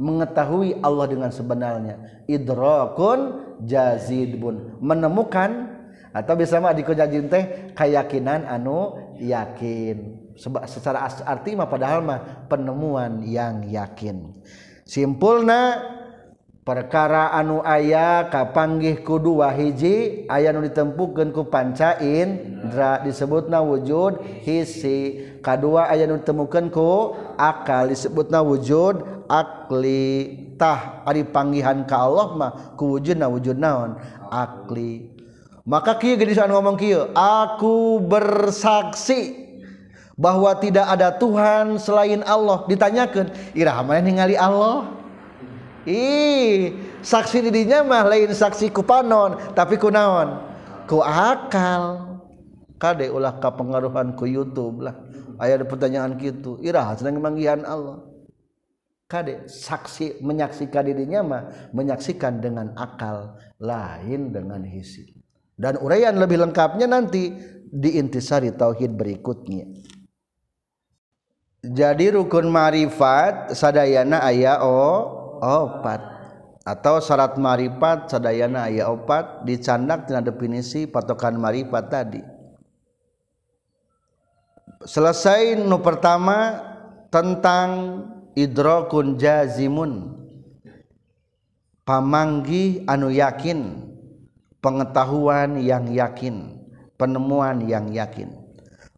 mengetahui 0.00 0.80
Allah 0.80 1.06
dengan 1.12 1.28
sebenarnya. 1.28 2.24
Idrakun 2.24 3.52
jazidbun 3.60 4.80
menemukan 4.80 5.68
atau 6.12 6.32
bisa 6.36 6.60
mah 6.60 6.72
dikujajin 6.72 7.28
teh 7.28 7.44
keyakinan 7.76 8.48
anu 8.48 8.96
yakin. 9.20 10.24
Secara 10.64 11.08
arti 11.08 11.52
mah 11.52 11.68
padahal 11.68 12.00
mah 12.00 12.48
penemuan 12.48 13.20
yang 13.28 13.64
yakin. 13.68 14.32
Simpulna 14.88 16.00
perkara 16.62 17.34
anu 17.34 17.58
aya 17.66 18.30
kapanggih 18.30 19.02
kudu 19.02 19.42
wahiji 19.42 20.26
aya 20.30 20.54
nu 20.54 20.62
ditempukeun 20.62 21.34
ku 21.34 21.46
panca 21.50 21.98
indra. 21.98 23.02
Disebutna 23.02 23.60
wujud 23.62 24.22
hisi. 24.46 25.30
Kadua 25.42 25.90
aya 25.90 26.06
nu 26.06 26.22
ditemukeun 26.22 26.70
ku 26.70 27.18
akal. 27.34 27.90
Disebutna 27.90 28.40
wujud 28.46 29.26
akli. 29.26 30.38
Tah 30.54 31.02
ari 31.02 31.26
panggihan 31.26 31.82
ka 31.82 32.06
Allah 32.06 32.26
mah 32.38 32.52
ku 32.78 32.94
wujudna 32.98 33.26
wujud 33.26 33.58
naon? 33.58 33.98
Akli. 34.30 35.10
Maka 35.62 35.94
kieu 35.98 36.18
geus 36.18 36.38
ngomong 36.38 36.74
kieu 36.74 37.14
aku 37.14 38.02
bersaksi 38.02 39.42
bahwa 40.18 40.54
tidak 40.58 40.86
ada 40.86 41.14
Tuhan 41.14 41.78
selain 41.78 42.22
Allah. 42.26 42.66
Ditanyakan 42.66 43.30
irah 43.54 43.82
ningali 44.02 44.38
Allah? 44.38 45.01
Ih 45.88 46.76
saksi 47.00 47.48
didinya 47.48 47.82
mah 47.82 48.04
lain 48.06 48.30
saksi 48.30 48.70
kupanon 48.70 49.54
tapi 49.56 49.76
kunaon 49.76 50.42
ku 50.86 51.00
akal. 51.02 52.10
Kade 52.76 53.14
ulah 53.14 53.38
pengaruhan 53.38 54.18
ku 54.18 54.26
YouTube 54.26 54.90
lah. 54.90 54.98
Aya 55.38 55.54
ada 55.54 55.66
pertanyaan 55.66 56.18
gitu. 56.18 56.58
Iraha 56.58 56.98
sedang 56.98 57.22
manggihan 57.22 57.62
Allah. 57.62 58.02
Kade 59.06 59.46
saksi 59.46 60.18
menyaksikan 60.18 60.82
dirinya 60.82 61.20
mah 61.22 61.42
menyaksikan 61.70 62.42
dengan 62.42 62.74
akal 62.74 63.38
lain 63.62 64.34
dengan 64.34 64.66
hisi 64.66 65.22
dan 65.62 65.78
uraian 65.78 66.16
lebih 66.18 66.42
lengkapnya 66.42 66.90
nanti 66.90 67.30
di 67.72 67.90
intisari 67.94 68.50
tauhid 68.50 68.98
berikutnya. 68.98 69.70
Jadi 71.62 72.10
rukun 72.18 72.50
marifat 72.50 73.54
sadayana 73.54 74.26
aya 74.26 74.58
o 74.66 75.21
opat. 75.42 76.00
Atau 76.62 77.02
syarat 77.02 77.34
marifat 77.42 78.06
sadayana 78.06 78.70
aya 78.70 78.86
opat 78.86 79.42
dicandak 79.42 80.06
dengan 80.06 80.30
definisi 80.30 80.86
patokan 80.86 81.34
marifat 81.34 81.84
tadi. 81.90 82.22
Selesai 84.86 85.58
nu 85.58 85.82
pertama 85.82 86.62
tentang 87.10 87.70
idrokun 88.38 89.18
jazimun. 89.18 90.22
Pamanggi 91.82 92.86
anu 92.86 93.10
yakin 93.10 93.90
pengetahuan 94.62 95.58
yang 95.58 95.90
yakin 95.90 96.62
penemuan 96.94 97.66
yang 97.66 97.90
yakin. 97.90 98.30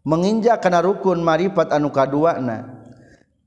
Menginjak 0.04 0.60
karena 0.60 0.84
rukun 0.84 1.24
marifat 1.24 1.72
anu 1.72 1.88
kaduana 1.88 2.73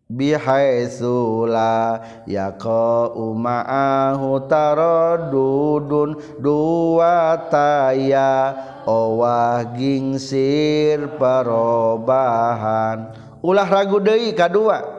bihaitsula 0.08 2.00
yaqa'u 2.24 3.36
ma'ahu 3.36 4.48
taraddudun 4.48 6.16
dua 6.40 7.36
taya 7.52 8.56
owah 8.88 9.68
gingsir 9.76 11.20
perubahan 11.20 13.12
ulah 13.48 13.68
ragu 13.68 14.04
deui 14.04 14.36
kadua. 14.36 14.96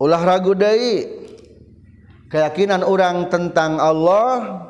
Ulah 0.00 0.22
ragu 0.24 0.56
deui 0.56 1.04
keyakinan 2.32 2.80
orang 2.80 3.28
tentang 3.28 3.76
Allah 3.76 4.64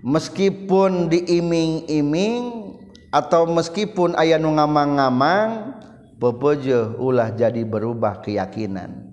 meskipun 0.00 1.12
diiming-iming 1.12 2.65
atau 3.16 3.48
meskipun 3.48 4.12
ayah 4.20 4.36
nu 4.36 4.52
ngamang-ngamang 4.52 5.80
pepeje 6.20 6.76
ulah 7.00 7.32
jadi 7.32 7.64
berubah 7.64 8.20
keyakinan. 8.20 9.08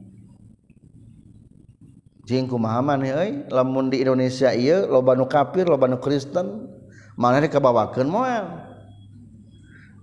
Jing 2.28 2.47
kumaha 2.47 2.84
euy? 2.99 3.47
Lamun 3.51 3.91
di 3.91 4.04
Indonesia 4.04 4.51
ieu 4.51 4.88
loba 4.88 5.16
nu 5.16 5.28
kafir 5.28 5.68
loba 5.68 5.88
nu 5.88 5.99
Kristen 6.04 6.68
maneh 7.16 7.47
kabawakeun 7.47 8.08
moal? 8.08 8.64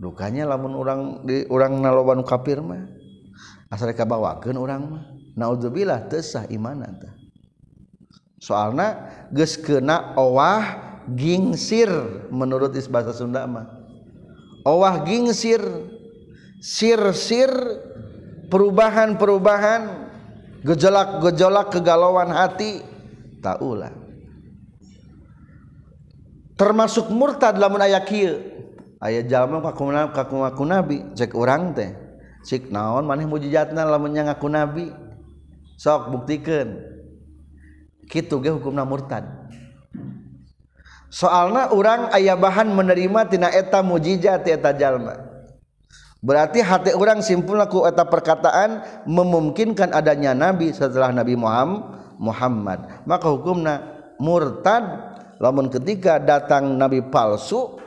Dukanya 0.00 0.48
lamun 0.48 0.72
urang 0.76 1.00
di 1.28 1.44
urang 1.52 1.80
naloba 1.80 2.16
nu 2.16 2.24
kafir 2.24 2.60
mah 2.64 2.88
asal 3.68 3.92
kabawakeun 3.92 4.56
urang 4.56 4.82
mah? 4.96 5.04
Naudzubillah 5.36 6.08
teu 6.12 6.20
sah 6.20 6.44
imanan 6.48 7.00
teh? 7.00 7.12
Soalna 8.40 9.08
geus 9.32 9.56
kena 9.56 10.16
owah 10.16 10.64
gingsir 11.08 11.88
menurut 12.28 12.72
bahasa 12.92 13.16
Sunda 13.16 13.48
mah. 13.48 13.79
owah 14.66 15.04
gingsir 15.06 15.60
sir-sir 16.60 17.50
perubahan-perubahan 18.52 20.12
gejolak-gejolak 20.66 21.72
kegalauan 21.72 22.32
hati 22.34 22.84
taula 23.40 24.00
termasuk 26.60 27.08
murtad 27.08 27.56
lamun 27.56 27.80
aya 27.80 28.04
kieu. 28.04 28.36
Aya 29.00 29.24
jalma 29.24 29.64
kaku 29.64 29.88
ngaku 30.44 30.64
nabi 30.68 31.00
cek 31.16 31.32
urang 31.32 31.72
teh. 31.72 31.96
Cik 32.44 32.68
naon 32.68 33.08
maneh 33.08 33.24
mujizatna 33.24 33.88
lamun 33.88 34.12
nya 34.12 34.28
ngaku 34.28 34.44
nabi? 34.52 34.92
Sok 35.80 36.12
buktikeun 36.12 36.76
kitu 38.12 38.36
ge 38.44 38.52
hukumna 38.52 38.84
murtad. 38.84 39.24
soalnya 41.10 41.74
orang 41.74 42.08
ayah 42.14 42.38
bahan 42.38 42.72
menerima 42.72 43.28
tina 43.28 43.50
eta 43.50 43.82
mujizat 43.82 44.46
eta 44.46 44.70
jalma. 44.72 45.28
Berarti 46.20 46.60
hati 46.60 46.92
orang 46.92 47.24
simpulna 47.24 47.66
ku 47.66 47.84
eta 47.88 48.04
perkataan 48.04 49.04
memungkinkan 49.08 49.90
adanya 49.92 50.36
nabi 50.36 50.70
setelah 50.70 51.12
nabi 51.12 51.36
Muhammad 51.36 52.00
Muhammad. 52.20 53.08
Maka 53.08 53.26
hukumna 53.32 53.74
murtad. 54.20 55.08
Lamun 55.40 55.72
ketika 55.72 56.20
datang 56.20 56.76
nabi 56.76 57.00
palsu 57.00 57.80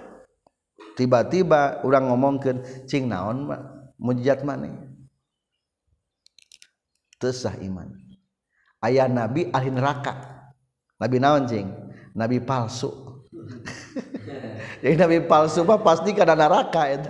tiba-tiba 0.97 1.85
orang 1.85 2.09
ngomongkan 2.09 2.65
cing 2.89 3.05
naon 3.05 3.45
mujizat 4.01 4.41
mana 4.41 4.73
tesah 7.21 7.53
iman. 7.61 7.93
Ayah 8.81 9.05
nabi 9.05 9.53
ahli 9.53 9.69
neraka. 9.69 10.17
Nabi 10.97 11.21
naon 11.21 11.45
cing? 11.45 11.69
Nabi 12.17 12.41
palsu. 12.41 12.89
jadi 14.83 14.95
nabi 14.97 15.17
palsu 15.23 15.63
mah 15.63 15.79
pasti 15.81 16.11
kada 16.13 16.35
neraka 16.35 16.83
itu. 16.91 17.09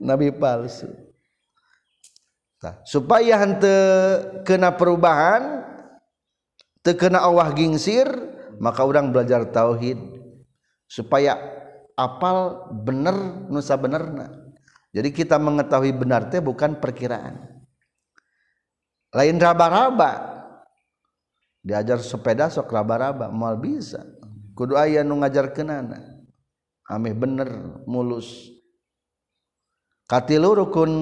Nabi 0.00 0.28
palsu. 0.34 0.88
Nah, 2.60 2.74
supaya 2.88 3.36
hente 3.40 3.76
kena 4.42 4.74
perubahan 4.74 5.62
terkena 6.80 7.22
awah 7.24 7.52
gingsir 7.52 8.08
maka 8.58 8.82
orang 8.84 9.12
belajar 9.12 9.44
tauhid. 9.48 9.98
Supaya 10.86 11.36
apal 11.98 12.70
bener 12.86 13.46
nusa 13.50 13.74
benerna. 13.74 14.30
Jadi 14.94 15.12
kita 15.12 15.36
mengetahui 15.36 15.92
benar 15.92 16.30
teh 16.32 16.40
bukan 16.40 16.78
perkiraan. 16.78 17.42
Lain 19.12 19.36
raba-raba. 19.36 20.34
Diajar 21.66 21.98
sepeda 21.98 22.46
sok 22.46 22.70
raba-raba 22.70 23.26
mal 23.26 23.58
bisa 23.58 24.15
kudu 24.56 24.72
aya 24.80 25.04
nu 25.04 25.20
ngajarkeunana. 25.20 26.16
Ameh 26.88 27.12
bener 27.12 27.82
mulus. 27.84 28.48
Katilu 30.08 30.54
rukun 30.56 30.92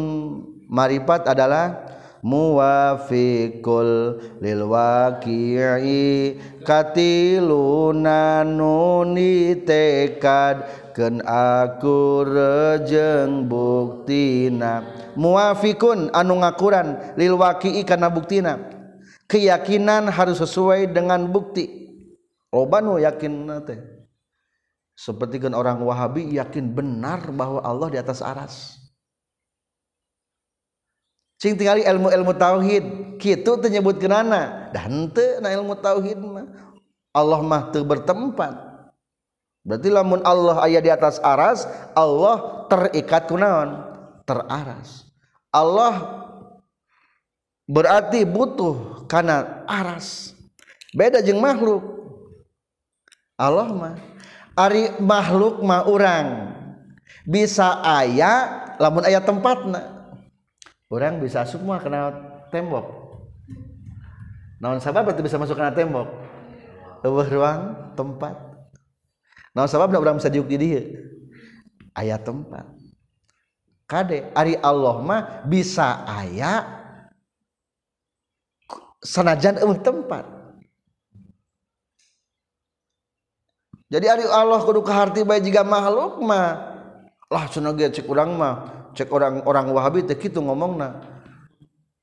marifat 0.66 1.28
adalah 1.28 1.92
muwafiqul 2.24 4.16
lil 4.40 4.64
waqi'i 4.64 6.40
katiluna 6.64 8.48
nuni 8.48 9.60
tekad 9.60 10.64
ken 10.96 11.20
aku 11.20 12.24
rejeng 12.24 13.44
buktina. 13.44 14.88
Muwafikun 15.20 16.08
anu 16.16 16.40
ngakuran 16.40 17.12
lil 17.20 17.36
waqi'i 17.36 17.84
kana 17.84 18.08
buktina. 18.08 18.56
Keyakinan 19.28 20.08
harus 20.08 20.40
sesuai 20.40 20.96
dengan 20.96 21.28
bukti 21.28 21.83
loba 22.54 22.78
nu 22.78 23.02
yakin 23.02 23.50
eh, 23.50 23.60
teh 23.66 23.80
seperti 24.94 25.42
kan 25.42 25.58
orang 25.58 25.82
Wahabi 25.82 26.38
yakin 26.38 26.70
benar 26.70 27.26
bahwa 27.34 27.58
Allah 27.66 27.90
di 27.90 27.98
atas 27.98 28.22
aras. 28.22 28.78
Cing 31.42 31.58
tinggali 31.58 31.82
ilmu-ilmu 31.82 32.32
tauhid, 32.38 32.84
kitu 33.18 33.58
teu 33.58 33.68
nyebutkeunana. 33.68 34.70
Da 34.70 34.86
henteu 34.86 35.42
na 35.42 35.50
ilmu 35.50 35.74
tauhid 35.82 36.16
mah. 36.22 36.46
Allah 37.10 37.42
mah 37.42 37.74
teu 37.74 37.82
bertempat. 37.82 38.54
Berarti 39.66 39.88
lamun 39.90 40.22
Allah 40.22 40.62
aya 40.62 40.78
di 40.78 40.92
atas 40.94 41.18
aras, 41.20 41.66
Allah 41.98 42.68
terikat 42.70 43.26
kunaon? 43.26 43.82
Teraras. 44.24 45.10
Allah 45.50 46.22
berarti 47.66 48.22
butuh 48.22 49.04
karena 49.10 49.66
aras. 49.66 50.38
Beda 50.94 51.18
jeung 51.18 51.42
makhluk. 51.42 52.03
Allah 53.34 53.68
mah. 53.70 53.94
Ari 54.54 55.02
makhluk 55.02 55.66
mah 55.66 55.90
orang 55.90 56.54
bisa 57.26 57.82
ayah 57.98 58.74
lamun 58.78 59.02
ayah 59.02 59.22
tempatna. 59.22 60.14
Orang 60.86 61.18
bisa 61.18 61.42
semua 61.42 61.82
kena 61.82 62.14
tembok. 62.54 62.86
Naon 64.62 64.78
sabab 64.78 65.10
berarti 65.10 65.26
bisa 65.26 65.40
masuk 65.42 65.58
kena 65.58 65.74
tembok? 65.74 66.06
Leuwih 67.02 67.28
ruang 67.34 67.92
tempat. 67.98 68.38
Naon 69.52 69.66
sabab 69.66 69.90
orang 69.90 70.22
bisa 70.22 70.30
diuk 70.30 70.46
di 70.46 70.56
dieu? 70.56 70.82
Ayah 71.98 72.22
tempat. 72.22 72.62
Kade 73.90 74.30
ari 74.32 74.54
Allah 74.62 75.02
mah 75.02 75.22
bisa 75.44 76.06
ayah 76.22 76.62
sanajan 79.02 79.60
eueuh 79.60 79.82
tempat. 79.82 80.43
Jadi 83.92 84.06
ari 84.16 84.24
Allah 84.24 84.60
kudu 84.64 84.80
kaharti 84.80 85.26
bae 85.26 85.40
jika 85.44 85.60
makhluk 85.60 86.20
mah. 86.24 86.72
Lah 87.28 87.44
cenah 87.50 87.76
ge 87.76 87.92
cek 87.92 88.08
urang 88.08 88.36
mah 88.36 88.88
cek 88.96 89.10
orang-orang 89.12 89.66
Wahabi 89.74 90.00
teh 90.06 90.16
kitu 90.16 90.40
ngomongna. 90.40 91.04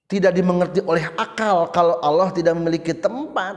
Tidak 0.05 0.29
dimengerti 0.35 0.83
oleh 0.83 1.07
akal 1.15 1.71
kalau 1.71 1.97
Allah 2.03 2.29
tidak 2.35 2.53
memiliki 2.59 2.91
tempat. 2.91 3.55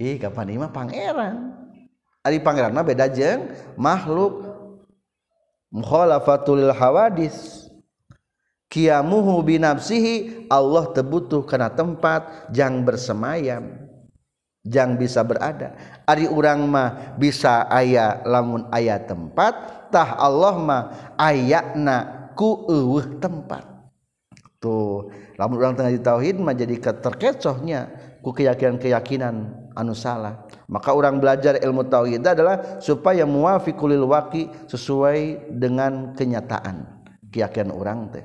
Ih 0.00 0.18
kapan 0.18 0.50
ini 0.50 0.58
mah 0.64 0.72
pangeran? 0.72 1.36
Ari 2.24 2.40
pangeran 2.40 2.72
mah 2.74 2.82
beda 2.82 3.06
jeung 3.12 3.52
makhluk. 3.78 4.42
Mukhalafatul 5.70 6.72
hawadis. 6.74 7.68
Kiamuhu 8.66 9.38
binafsihi 9.46 10.48
Allah 10.50 10.90
tebutuh 10.90 11.46
karena 11.46 11.70
tempat 11.70 12.50
yang 12.50 12.82
bersemayam 12.82 13.84
jangan 14.64 14.96
bisa 14.96 15.20
berada 15.20 15.76
Ari 16.04 16.28
urang 16.28 16.68
mah 16.68 17.16
bisa 17.16 17.64
aya 17.64 18.20
lamun 18.28 18.68
ayat 18.68 19.08
tempattah 19.08 20.20
Allah 20.20 20.54
mah 20.60 20.82
ayatna 21.16 22.28
ku 22.36 22.68
tempat. 23.16 23.64
Tuh 24.60 25.08
lamun 25.40 25.56
orang 25.64 25.76
tengah 25.80 25.96
tauhid 25.96 26.36
mah 26.36 26.52
jadi 26.52 26.76
keterkecohnya 26.76 27.80
ku 28.20 28.36
keyakinan-keyakinan 28.36 29.64
anu 29.72 29.96
salah. 29.96 30.44
Maka 30.68 30.92
orang 30.92 31.16
belajar 31.20 31.56
ilmu 31.56 31.88
tauhid 31.88 32.20
adalah 32.20 32.80
supaya 32.84 33.24
muafiqulil 33.24 34.04
waqi 34.04 34.52
sesuai 34.68 35.52
dengan 35.56 36.12
kenyataan 36.12 37.04
keyakinan 37.32 37.72
orang 37.72 38.12
teh. 38.12 38.24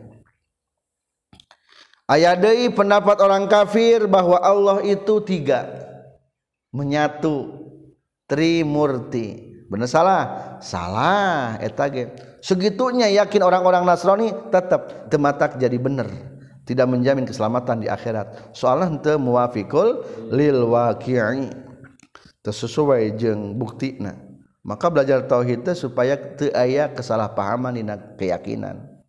Ayat 2.10 2.42
deui 2.42 2.74
pendapat 2.74 3.22
orang 3.22 3.46
kafir 3.46 4.10
bahwa 4.10 4.42
Allah 4.42 4.82
itu 4.82 5.22
tiga 5.22 5.70
menyatu 6.74 7.69
trimurti. 8.30 9.50
Benar 9.70 9.90
salah? 9.90 10.22
Salah 10.62 11.58
eta 11.60 11.90
ge. 11.90 12.14
Segitunya 12.40 13.12
yakin 13.12 13.44
orang-orang 13.44 13.84
Nasrani 13.84 14.32
tetap 14.54 15.12
tematak 15.12 15.60
jadi 15.60 15.76
benar 15.76 16.08
tidak 16.64 16.88
menjamin 16.88 17.28
keselamatan 17.28 17.84
di 17.84 17.88
akhirat. 17.92 18.56
Soalnya 18.56 18.96
henteu 18.96 19.18
muwafiqul 19.20 20.06
lil 20.32 20.70
waqi'i. 20.70 21.68
Sesuai 22.50 23.14
jeung 23.14 23.62
buktina 23.62 24.30
maka 24.70 24.92
belajar 24.92 25.24
tauhid 25.26 25.66
supaya 25.74 26.14
teu 26.36 26.52
aya 26.52 26.92
kesalahpahaman 26.92 27.80
dina 27.80 27.96
keyakinan. 28.20 29.02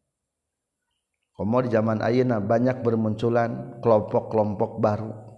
Komo 1.35 1.61
di 1.65 1.73
zaman 1.73 2.05
ayeuna 2.05 2.41
banyak 2.41 2.85
bermunculan 2.85 3.81
kelompok-kelompok 3.81 4.81
baru. 4.81 5.30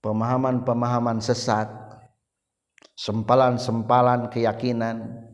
Pemahaman-pemahaman 0.00 1.20
sesat, 1.20 1.68
sempalan-sempalan 2.96 4.32
keyakinan. 4.32 5.28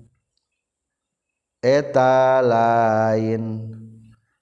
Eta 1.62 2.42
lain 2.42 3.62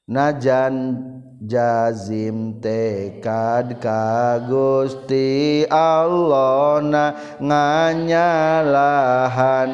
najan 0.09 1.05
jazim 1.45 2.57
tekad 2.61 3.81
ka 3.81 4.39
Gusti 4.49 5.65
Allah 5.69 6.81
na 6.81 7.13
nganyalahan 7.41 9.71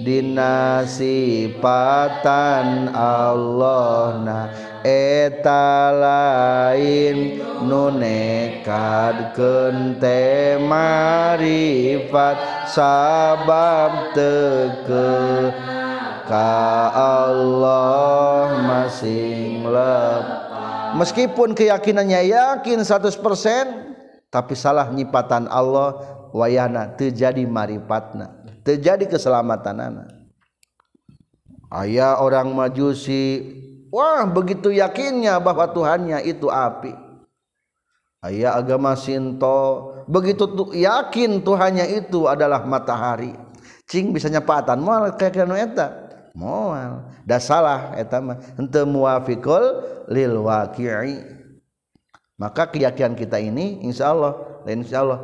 dinasipatan 0.00 2.88
Allah 2.96 4.16
na 4.24 4.48
eta 4.84 5.92
lain 5.92 7.40
nunekad 7.64 9.36
kente 9.36 10.56
marifat 10.62 12.38
sabab 12.70 14.16
teke 14.16 15.52
ka 16.24 16.54
Allah 16.94 18.60
masing 18.64 19.66
lep. 19.66 20.24
Meskipun 20.90 21.54
keyakinannya 21.54 22.34
yakin 22.34 22.82
100% 22.82 23.20
tapi 24.30 24.54
salah 24.54 24.86
nyipatan 24.90 25.50
Allah 25.50 25.98
wayana 26.30 26.94
terjadi 26.94 27.42
maripatna 27.46 28.30
terjadi 28.62 29.10
keselamatan 29.10 29.76
anak 29.82 30.08
ayah 31.74 32.22
orang 32.22 32.54
majusi 32.54 33.42
wah 33.90 34.24
begitu 34.26 34.70
yakinnya 34.70 35.36
bahwa 35.42 35.68
Tuhannya 35.68 36.22
itu 36.24 36.48
api. 36.48 37.10
Ayah 38.20 38.60
agama 38.60 38.92
Sinto 39.00 39.96
begitu 40.04 40.44
tuh 40.44 40.76
yakin 40.76 41.40
Tuhannya 41.40 42.04
itu 42.04 42.28
adalah 42.28 42.64
matahari. 42.68 43.32
Cing 43.88 44.12
bisa 44.12 44.28
nyepatan 44.28 44.78
moal 44.78 45.16
kayak 45.16 45.40
kanu 45.40 45.56
eta? 45.56 45.88
Moal 46.36 47.10
da 47.24 47.40
salah 47.40 47.96
eta 47.96 48.20
mah. 48.20 48.38
Muwafiqul 48.60 49.64
lil 50.12 50.36
waqi'i. 50.36 51.16
Maka 52.36 52.68
keyakinan 52.68 53.16
kita 53.16 53.40
ini 53.40 53.84
insyaallah 53.84 54.64
dan 54.68 54.84
insyaallah 54.84 55.20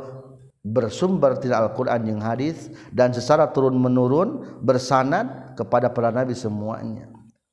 bersumber 0.65 1.37
tidak 1.37 1.69
Al-Quran 1.69 2.01
yang 2.17 2.21
hadis 2.21 2.69
dan 2.91 3.13
secara 3.15 3.49
turun 3.53 3.77
menurun 3.77 4.59
bersanad 4.61 5.53
kepada 5.53 5.93
para 5.93 6.09
nabi 6.09 6.33
semuanya. 6.33 7.09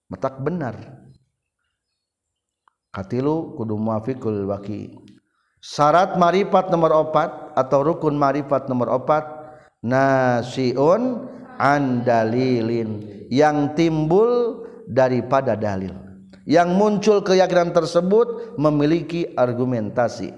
Metak 0.09 0.41
benar 0.41 1.04
katilu 2.95 3.59
kudu 3.59 3.75
muafiqul 3.75 4.47
waki 4.47 4.95
syarat 5.59 6.15
marifat 6.15 6.71
nomor 6.71 6.95
opat 6.95 7.51
atau 7.59 7.83
rukun 7.83 8.15
marifat 8.15 8.71
nomor 8.71 8.95
opat 8.95 9.27
nasiun 9.83 11.35
an 11.59 12.03
dalilin. 12.03 13.13
Yang 13.29 13.59
timbul 13.75 14.31
daripada 14.87 15.57
dalil. 15.57 15.93
Yang 16.45 16.69
muncul 16.77 17.19
keyakinan 17.25 17.73
tersebut 17.73 18.57
memiliki 18.61 19.33
argumentasi. 19.33 20.31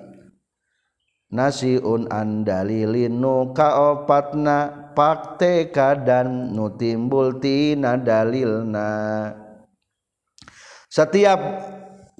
Nasiun 1.26 2.06
andalilin 2.06 3.10
nu 3.10 3.50
kaopatna 3.50 4.90
pakteka 4.94 5.98
dan 5.98 6.54
nu 6.54 6.70
timbul 6.78 7.42
tina 7.42 7.98
dalilna. 7.98 9.34
Setiap 10.86 11.40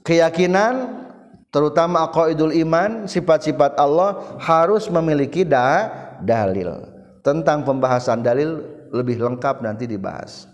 keyakinan 0.06 1.02
terutama 1.50 2.06
aqaidul 2.06 2.54
iman 2.62 3.10
sifat-sifat 3.10 3.74
Allah 3.74 4.38
harus 4.38 4.86
memiliki 4.86 5.42
da 5.42 5.90
dalil. 6.22 6.94
Tentang 7.26 7.66
pembahasan 7.66 8.22
dalil 8.22 8.62
lebih 8.94 9.18
lengkap 9.18 9.58
nanti 9.58 9.90
dibahas. 9.90 10.46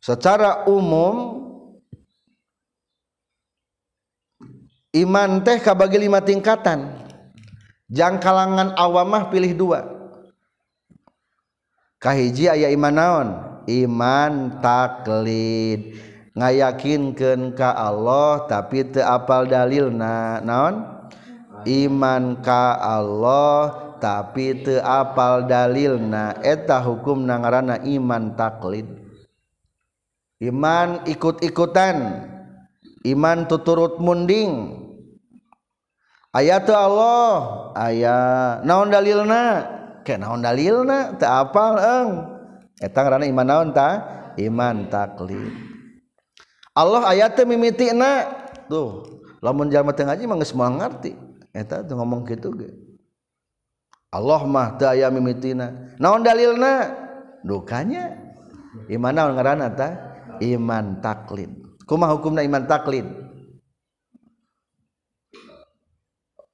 Secara 0.00 0.64
umum 0.64 1.44
iman 4.96 5.44
teh 5.44 5.60
kabagi 5.60 6.00
lima 6.00 6.24
tingkatan. 6.24 7.04
Kalangan 7.92 8.72
awamah 8.80 9.28
pilih 9.28 9.52
duakahhiji 12.00 12.48
aya 12.48 12.72
iman 12.72 12.94
naon? 12.96 13.36
Iman 13.68 14.58
taklid 14.64 16.11
ngayakinkan 16.32 17.52
ka 17.52 17.76
Allah 17.76 18.48
tapi 18.48 18.88
teapal 18.88 19.48
dalil 19.48 19.92
na 19.92 20.40
naon? 20.40 20.88
Iman 21.62 22.42
ka 22.42 22.74
Allah 22.74 23.94
tapi 24.02 24.66
teapal 24.66 25.46
dalil 25.46 25.94
na 25.94 26.34
eta 26.42 26.82
hukum 26.82 27.22
nangarana 27.22 27.78
iman 27.86 28.34
taklid. 28.34 28.90
Iman 30.42 31.06
ikut-ikutan. 31.06 32.26
Iman 33.06 33.46
tuturut 33.46 34.02
munding. 34.02 34.82
Ayat 36.34 36.66
Allah. 36.66 37.30
Ayat 37.78 38.66
naon 38.66 38.90
dalilna? 38.90 39.70
Ke 40.02 40.18
naon 40.18 40.42
dalilna? 40.42 41.14
Teapal 41.14 41.78
eng? 41.78 42.10
Eta 42.82 43.06
ngaranna 43.06 43.30
iman 43.30 43.46
naon 43.46 43.68
ta? 43.70 43.88
Iman 44.34 44.90
taklid. 44.90 45.71
Allah 46.72 47.04
ayat 47.12 47.36
mimiti 47.44 47.92
na 47.92 48.24
tuh 48.64 49.20
lamun 49.44 49.68
jalma 49.68 49.92
teu 49.92 50.08
ngaji 50.08 50.24
mah 50.24 50.36
geus 50.40 50.56
ngarti 50.56 51.12
eta 51.52 51.84
tuh 51.84 52.00
ngomong 52.00 52.24
kitu 52.24 52.48
ge. 52.56 52.70
Allah 54.12 54.40
mah 54.44 54.76
teu 54.80 54.88
aya 54.88 55.12
mimitina 55.12 55.96
naon 56.00 56.24
dalilna? 56.24 57.00
Dukanya. 57.44 58.16
Iman 58.88 59.12
naon 59.12 59.36
ngaranna 59.36 59.68
ta? 59.72 59.88
Iman 60.40 61.04
taklid. 61.04 61.52
Kumaha 61.84 62.16
hukumna 62.16 62.40
iman 62.40 62.64
taklid? 62.64 63.04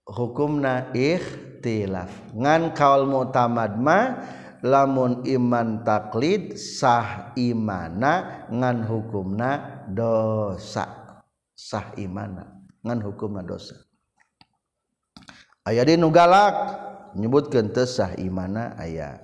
Hukumna 0.03 0.91
ikhtilaf. 0.97 2.11
Ngan 2.35 2.75
kaul 2.75 3.07
mutamad 3.07 3.79
mah 3.79 4.19
lamun 4.65 5.23
iman 5.27 5.83
taklid 5.87 6.59
sah 6.59 7.33
imana 7.39 8.47
ngan 8.51 8.87
hukumna 8.87 9.85
dosa. 9.91 10.87
Sah 11.55 11.95
imana 11.99 12.47
ngan 12.83 12.99
hukumna 13.03 13.43
dosa. 13.45 13.77
Aya 15.69 15.85
di 15.85 16.01
nugalak 16.01 16.55
nyebutkeun 17.19 17.75
teu 17.77 17.85
sah 17.85 18.17
imana 18.17 18.75
aya. 18.81 19.21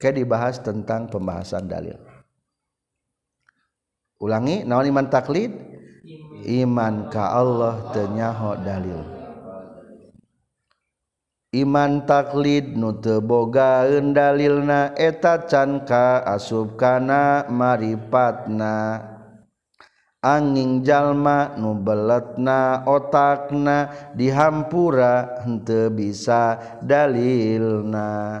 Ke 0.00 0.10
dibahas 0.10 0.58
tentang 0.58 1.06
pembahasan 1.06 1.70
dalil. 1.70 1.98
Ulangi 4.18 4.66
naon 4.66 4.90
iman 4.90 5.06
taklid? 5.06 5.54
Iman 6.42 7.06
ka 7.06 7.38
Allah 7.38 7.94
teu 7.94 8.10
nyaho 8.10 8.58
dalil 8.58 9.11
iman 11.52 12.08
taklid 12.08 12.80
nuteebogaan 12.80 14.16
dalilna 14.16 14.96
eta 14.96 15.44
canka 15.44 16.24
asubkana 16.24 17.44
maripatna. 17.52 19.04
Angin 20.24 20.80
jalma 20.80 21.52
nubeletna 21.60 22.88
otakna 22.88 23.92
dihampura 24.16 25.44
hente 25.44 25.92
bisa 25.92 26.56
dalilna. 26.80 28.40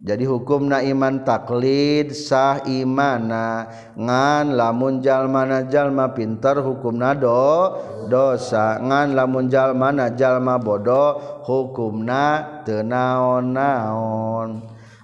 Jadi 0.00 0.24
hukum 0.24 0.64
na 0.64 0.80
iman 0.80 1.28
taklid 1.28 2.16
sah 2.16 2.64
imana. 2.64 3.68
Ngan 4.00 4.56
lamun 4.56 5.04
jal 5.04 5.28
mana 5.28 5.68
jalma 5.68 6.16
pinter 6.16 6.56
hukum 6.64 6.96
nado 6.96 7.76
dosa. 8.08 8.80
Ngan 8.80 9.12
lamun 9.12 9.52
jal 9.52 9.76
mana 9.76 10.08
jalma 10.16 10.56
bodoh 10.56 11.44
hukum 11.44 12.00
na 12.08 12.64
tenaon 12.64 13.52
naon 13.52 14.50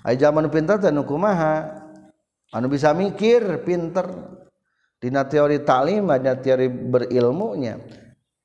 ay 0.06 0.14
zaman 0.14 0.46
pinter 0.48 0.78
dan 0.78 0.96
hukumaha 1.02 1.82
anu 2.56 2.72
bisa 2.72 2.96
mikir 2.96 3.66
pinter. 3.68 4.06
Dina 4.96 5.28
teori 5.28 5.60
taklim 5.60 6.08
ada 6.08 6.40
teori 6.40 6.72
berilmunya. 6.72 7.76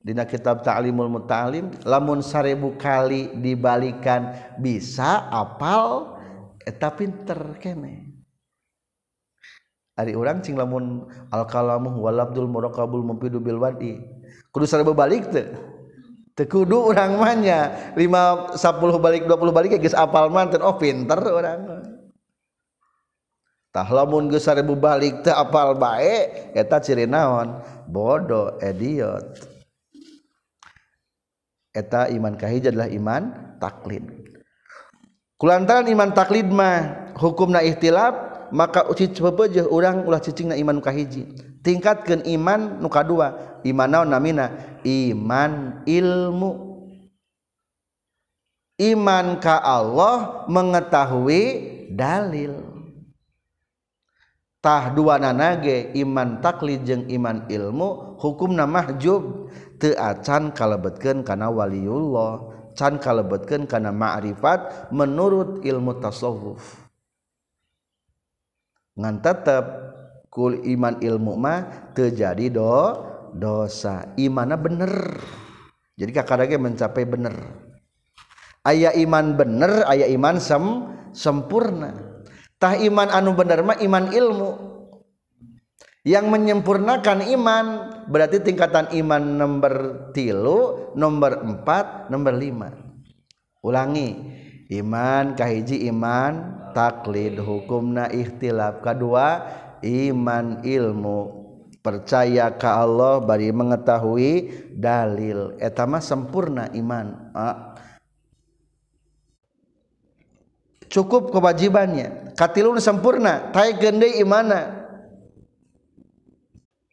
Dina 0.03 0.27
kitab 0.27 0.67
ta'limul 0.67 1.07
mutalim 1.07 1.71
lamun 1.87 2.19
seribu 2.19 2.75
kali 2.75 3.39
dibalikan 3.39 4.35
bisa 4.59 5.31
apal 5.31 6.19
eta 6.67 6.93
pinter 6.93 7.57
kene 7.57 8.21
ari 10.01 10.17
urang 10.17 10.41
cing 10.41 10.57
lamun 10.57 11.05
al 11.29 11.45
kalamu 11.45 12.01
wal 12.01 12.17
abdul 12.17 12.49
muraqabul 12.49 13.05
mufidu 13.05 13.37
bil 13.37 13.61
wadi. 13.61 14.01
Kudu 14.49 14.65
sareba 14.65 14.97
balik 14.97 15.29
teu 15.29 15.51
teu 16.33 16.47
kudu 16.47 16.89
urang 16.89 17.21
mah 17.21 17.35
nya 17.37 17.59
5 17.93 18.57
10 18.57 18.97
balik 18.97 19.29
20 19.29 19.53
balik 19.53 19.77
geus 19.77 19.95
apal 19.95 20.33
manten 20.33 20.63
oh 20.65 20.75
pinter 20.79 21.19
urang. 21.21 21.85
Tah 23.71 23.87
lamun 23.87 24.27
geus 24.31 24.43
sareba 24.47 24.73
balik 24.73 25.21
teu 25.21 25.35
apal 25.35 25.77
bae 25.77 26.51
eta 26.57 26.81
ciri 26.81 27.05
naon? 27.05 27.61
Bodoh 27.85 28.57
idiot 28.63 29.37
eta 31.71 32.11
iman 32.11 32.35
kahiji 32.35 32.71
adalah 32.71 32.91
iman 32.91 33.23
taklid. 33.59 34.30
kulantaran 35.41 35.89
iman 35.89 36.13
taklid 36.13 36.45
mah 36.53 37.09
hukumna 37.17 37.65
ihtilaf 37.65 38.13
maka 38.53 38.85
pepeje 38.93 39.65
urang 39.65 40.05
ulah 40.05 40.21
cicing 40.21 40.53
na 40.53 40.55
iman 40.61 40.77
nuka 40.77 40.93
hiji 40.93 41.25
tingkatkan 41.65 42.21
iman 42.29 42.77
nuka 42.77 43.01
dua 43.01 43.51
iman 43.65 43.89
naon 43.89 44.09
namina? 44.09 44.45
Iman 44.81 45.85
ilmu. 45.85 46.51
Iman 48.81 49.37
ka 49.37 49.61
Allah 49.61 50.45
mengetahui 50.49 51.43
dalil. 51.93 52.65
Tah 54.61 54.93
dua 54.93 55.17
nanage 55.17 55.93
iman 55.97 56.41
taklid 56.41 56.85
jeung 56.85 57.05
iman 57.09 57.45
ilmu 57.49 58.17
hukumna 58.17 58.65
mahjub. 58.65 59.49
Teu 59.77 59.97
acan 59.97 60.53
kalebetkeun 60.53 61.25
kana 61.25 61.49
waliullah. 61.49 62.50
can 62.73 62.97
kalebetkeun 62.97 63.67
kana 63.67 63.91
ma'rifat 63.91 64.91
menurut 64.95 65.63
ilmu 65.63 65.99
tasawuf. 65.99 66.81
Ngan 68.95 69.23
tetep 69.23 69.65
kul 70.31 70.63
iman 70.63 70.99
ilmu 70.99 71.33
mah 71.35 71.91
terjadi 71.95 72.47
do 72.51 72.75
dosa. 73.35 74.15
Imana 74.15 74.55
bener. 74.55 75.19
Jadi 75.99 76.11
kakak 76.15 76.55
mencapai 76.55 77.03
bener. 77.03 77.35
Aya 78.61 78.93
iman 78.93 79.35
bener 79.35 79.83
aya 79.89 80.07
iman 80.11 80.37
sem 80.39 80.63
sempurna. 81.11 81.91
Tah 82.61 82.77
iman 82.77 83.09
anu 83.09 83.33
bener 83.33 83.65
mah 83.65 83.77
iman 83.81 84.13
ilmu. 84.13 84.70
Yang 86.01 86.33
menyempurnakan 86.33 87.29
iman 87.29 87.65
berarti 88.09 88.41
tingkatan 88.41 88.89
iman 88.89 89.21
nomor 89.21 89.75
tilu 90.17 90.91
nomor 90.97 91.45
empat 91.45 92.09
nomor 92.09 92.33
lima. 92.33 92.69
Ulangi. 93.61 94.41
Iman 94.71 95.35
kahiji 95.35 95.83
iman 95.91 96.63
taklid 96.71 97.35
hukumna 97.35 98.07
ikhtilaf 98.07 98.79
kedua 98.79 99.43
iman 99.83 100.63
ilmu. 100.63 101.19
Percaya 101.81 102.55
ke 102.55 102.69
Allah 102.69 103.19
bari 103.19 103.51
mengetahui 103.51 104.47
dalil. 104.71 105.59
Etama 105.59 105.99
sempurna 105.99 106.71
iman. 106.71 107.33
Ah. 107.35 107.71
cukup 110.91 111.31
kewajibannya. 111.31 112.35
Katilun 112.35 112.83
sempurna 112.83 113.49
tai 113.55 113.79
gende 113.79 114.11
imana 114.19 114.80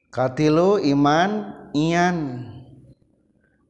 katilu 0.08 0.80
iman 0.80 1.56
iyan 1.76 2.48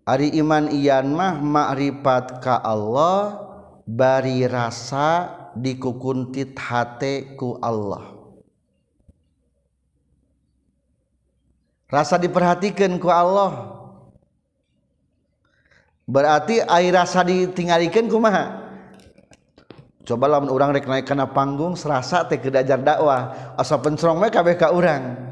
Ari 0.08 0.32
iman 0.40 0.72
iyan 0.72 1.12
mah 1.12 1.36
makrifat 1.36 2.40
ka 2.40 2.56
Allah 2.64 3.44
bari 3.84 4.40
rasa 4.48 5.28
dikukuntit 5.52 6.56
hate 6.56 7.36
ku 7.36 7.60
Allah. 7.60 8.16
Rasa 11.92 12.16
diperhatikan 12.16 12.96
ku 12.96 13.12
Allah. 13.12 13.76
Berarti 16.08 16.64
air 16.64 16.96
rasa 16.96 17.20
ditinggalikan 17.20 18.08
kumaha 18.08 18.64
coba 20.08 20.24
lamun 20.24 20.48
orang 20.48 20.72
rek 20.72 20.88
naik 20.88 21.04
kana 21.04 21.28
panggung 21.28 21.76
serasa 21.76 22.24
teh 22.24 22.40
kedajar 22.40 22.80
dakwah. 22.80 23.52
Asa 23.60 23.76
pencerong 23.76 24.24
we 24.24 24.32
kabeh 24.32 24.56
ka 24.56 24.72
urang. 24.72 25.27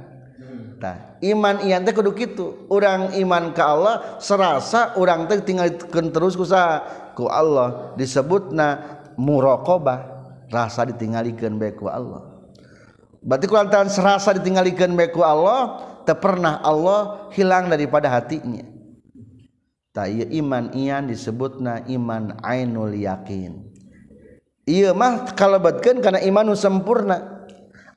Tah, 0.77 1.17
iman 1.25 1.65
ian 1.65 1.89
teh 1.89 1.97
kudu 1.97 2.13
kitu. 2.13 2.69
Urang 2.69 3.17
iman 3.17 3.57
ka 3.57 3.65
Allah 3.73 4.21
serasa 4.21 4.93
urang 5.01 5.25
teh 5.25 5.41
tinggal 5.41 5.73
terus 6.13 6.37
kusa 6.37 6.85
ku 7.17 7.33
Allah 7.33 7.97
disebutna 7.97 9.01
muraqabah, 9.17 10.01
rasa 10.53 10.85
ditinggalikeun 10.85 11.57
bae 11.57 11.73
ku 11.73 11.89
Allah. 11.89 12.45
Berarti 13.25 13.49
kulantaran 13.49 13.89
serasa 13.89 14.37
ditinggalikeun 14.37 14.93
bae 14.93 15.09
ku 15.09 15.25
Allah, 15.25 15.81
teu 16.05 16.21
pernah 16.21 16.61
Allah 16.61 17.33
hilang 17.33 17.73
daripada 17.73 18.13
hatinya. 18.13 18.69
Ta, 19.97 20.05
iya, 20.05 20.29
iman 20.45 20.77
ian 20.77 21.09
disebutna 21.09 21.89
iman 21.89 22.37
ainul 22.45 22.93
yakin. 22.93 23.65
Ieu 24.69 24.93
mah 24.93 25.33
kalebetkeun 25.33 26.05
kana 26.05 26.21
iman 26.21 26.53
sempurna 26.53 27.49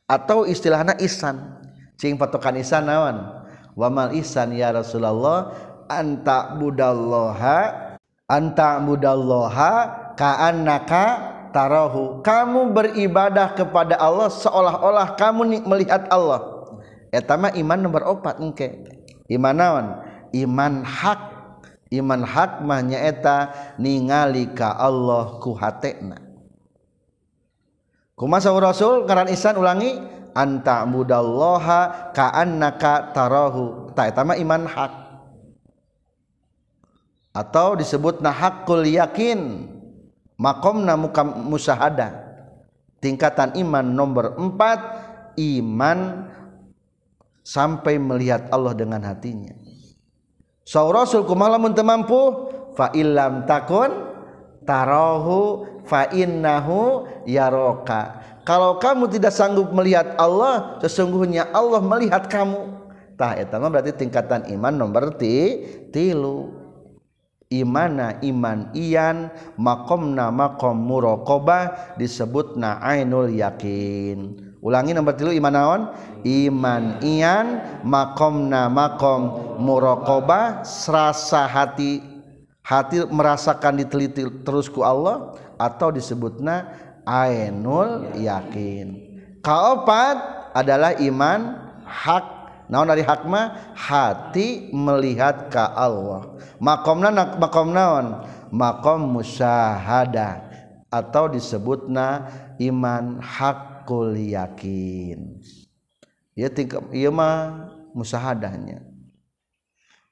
atau 0.08 0.48
istilahna 0.48 0.96
isan 1.04 1.59
patokan 2.00 2.56
Isan 2.56 2.88
nawan 2.88 3.44
wamal 3.76 4.16
Isan 4.16 4.56
ya 4.56 4.72
Rasulullah 4.72 5.52
anta 5.92 6.56
budallaha 6.56 7.90
anta 8.30 8.78
budalloha 8.78 9.74
kaannakatarahu 10.14 12.22
kamu 12.22 12.78
beribadah 12.78 13.58
kepada 13.58 13.98
Allah 13.98 14.30
seolah-olah 14.30 15.18
kamu 15.18 15.66
melihat 15.66 16.06
Allah. 16.14 16.62
Etama 17.10 17.50
iman 17.58 17.80
nomor 17.82 18.06
opat 18.06 18.38
engke. 18.38 18.86
Iman 19.26 19.58
nawan 19.58 19.98
iman 20.38 20.86
hak. 20.86 21.42
Iman 21.90 22.22
hakmahnya 22.22 23.02
eta 23.02 23.50
ningali 23.82 24.54
ka 24.54 24.78
Allah 24.78 25.42
ku 25.42 25.58
hatena. 25.58 26.22
Kumasa 28.14 28.54
Rasul? 28.54 29.10
Karan 29.10 29.34
Isan 29.34 29.58
ulangi 29.58 29.98
anta 30.34 30.84
mudallaha 30.86 32.12
ka'annaka 32.14 33.14
tarahu. 33.14 33.94
Ta 33.94 34.10
eta 34.10 34.24
iman 34.24 34.64
hak. 34.66 34.94
Atau 37.34 37.78
disebut 37.80 38.20
hakul 38.26 38.84
yakin. 38.86 39.70
Makomna 40.40 40.96
muka 40.96 41.24
musahada. 41.24 42.28
Tingkatan 43.00 43.56
iman 43.60 43.86
nomor 43.86 44.36
empat 44.36 44.80
iman 45.40 46.28
sampai 47.44 47.96
melihat 47.96 48.52
Allah 48.52 48.76
dengan 48.76 49.00
hatinya. 49.04 49.56
Saw 50.68 50.86
rasul 50.94 51.26
kumaha 51.26 51.58
lamun 51.58 51.74
teu 51.74 51.82
mampu 51.82 52.22
fa 52.78 52.94
illam 52.94 53.48
takun 53.50 53.90
tarahu 54.70 55.66
fa 55.90 56.06
innahu 56.14 57.10
yaraka 57.26 58.30
kalau 58.50 58.82
kamu 58.82 59.14
tidak 59.14 59.30
sanggup 59.30 59.70
melihat 59.70 60.18
Allah 60.18 60.82
sesungguhnya 60.82 61.54
Allah 61.54 61.86
melihat 61.86 62.26
kamu. 62.26 62.82
Tah 63.14 63.38
eta 63.38 63.62
berarti 63.62 63.94
tingkatan 63.94 64.50
iman 64.50 64.74
nomor 64.74 65.14
ti, 65.22 65.62
tilu. 65.94 66.50
Imana 67.54 68.18
iman 68.26 68.74
ian 68.74 69.30
makomna 69.54 70.34
makom 70.34 70.82
muraqabah 70.82 71.94
disebutna 72.02 72.82
ainul 72.82 73.30
yakin. 73.30 74.50
Ulangi 74.66 74.98
nomor 74.98 75.14
tilu 75.14 75.30
iman 75.30 75.54
naon? 75.54 75.82
Iman 76.26 76.98
ian 77.06 77.62
makomna 77.86 78.66
makom 78.66 79.62
muraqabah 79.62 80.66
serasa 80.66 81.46
hati 81.46 82.09
hati 82.70 83.02
merasakan 83.10 83.82
diteliti 83.82 84.22
terus 84.46 84.70
ku 84.70 84.86
Allah 84.86 85.34
atau 85.58 85.90
disebutna 85.90 86.70
ainul 87.02 88.14
yakin. 88.14 89.10
Kaopat 89.42 90.18
adalah 90.54 90.94
iman 91.02 91.58
hak. 91.82 92.38
Naon 92.70 92.86
dari 92.86 93.02
hakma 93.02 93.74
hati 93.74 94.70
melihat 94.70 95.50
ka 95.50 95.74
Allah. 95.74 96.38
Makomna 96.62 97.10
makom 97.42 97.74
naon? 97.74 98.30
Makom 98.54 99.10
musyahada 99.10 100.46
atau 100.94 101.26
disebut 101.26 101.90
na 101.90 102.30
iman 102.62 103.18
hakul 103.18 104.14
yakin. 104.14 105.42
Ya 106.38 106.46
tingkat 106.54 106.86
iya 106.94 107.10
mah 107.10 107.74
musahadahnya 107.98 108.86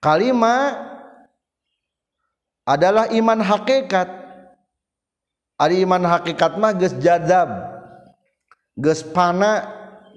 kalimat 0.01 0.96
adalah 2.67 3.07
iman 3.15 3.39
hakikat. 3.39 4.27
Ari 5.57 5.81
iman 5.87 6.03
hakikat 6.03 6.59
mah 6.59 6.75
geus 6.75 6.93
jadab 6.99 7.47
geus 8.75 9.01
pana 9.01 9.65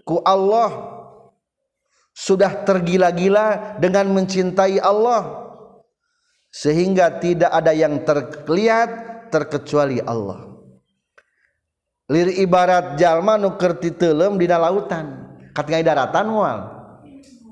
ku 0.02 0.18
Allah. 0.26 0.98
Sudah 2.10 2.66
tergila-gila 2.66 3.78
dengan 3.80 4.04
mencintai 4.12 4.76
Allah 4.82 5.40
sehingga 6.52 7.16
tidak 7.22 7.48
ada 7.48 7.72
yang 7.72 8.02
terlihat 8.04 8.90
terkecuali 9.32 10.02
Allah. 10.04 10.50
Ibarat 12.10 12.98
jalma 12.98 13.38
nukerti 13.38 13.94
telem 13.94 14.36
di 14.36 14.50
lautan 14.50 15.38
katingali 15.54 15.86
daratan 15.86 16.26
wal 16.34 16.79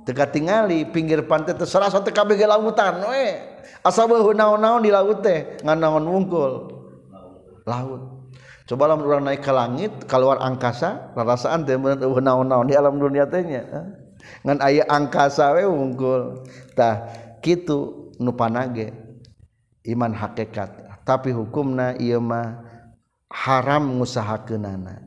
teka 0.09 0.25
tingali 0.25 0.89
pinggir 0.89 1.21
pantai 1.29 1.53
terserah 1.53 1.93
satu 1.93 2.09
KBG 2.09 2.49
lautan 2.49 3.05
we 3.13 3.37
asa 3.85 4.09
beuh 4.09 4.33
naon-naon 4.33 4.81
di 4.81 4.89
laut 4.89 5.21
teh 5.21 5.61
ngan 5.61 5.77
naon 5.77 6.09
wungkul. 6.09 6.73
Laut. 7.69 8.33
Coba 8.65 8.89
lamun 8.89 9.05
urang 9.05 9.25
naik 9.29 9.45
ke 9.45 9.53
langit 9.53 9.93
keluar 10.09 10.41
angkasa 10.41 11.13
rarasaan 11.13 11.69
teh 11.69 11.77
beuh 11.77 12.25
naon-naon 12.25 12.65
di 12.65 12.73
alam 12.73 12.97
dunia 12.97 13.29
teh 13.29 13.45
nya 13.45 13.69
eh? 13.69 13.87
ngan 14.49 14.65
aya 14.65 14.89
angkasa 14.89 15.53
we 15.61 15.69
wungkul. 15.69 16.41
Tah 16.73 17.13
kitu 17.45 18.09
nu 18.17 18.33
panage 18.33 18.89
iman 19.93 20.17
hakikat 20.17 20.89
tapi 21.05 21.37
hukumna 21.37 22.01
ieu 22.01 22.17
mah 22.17 22.65
haram 23.29 24.01
ngusahakeunana. 24.01 25.05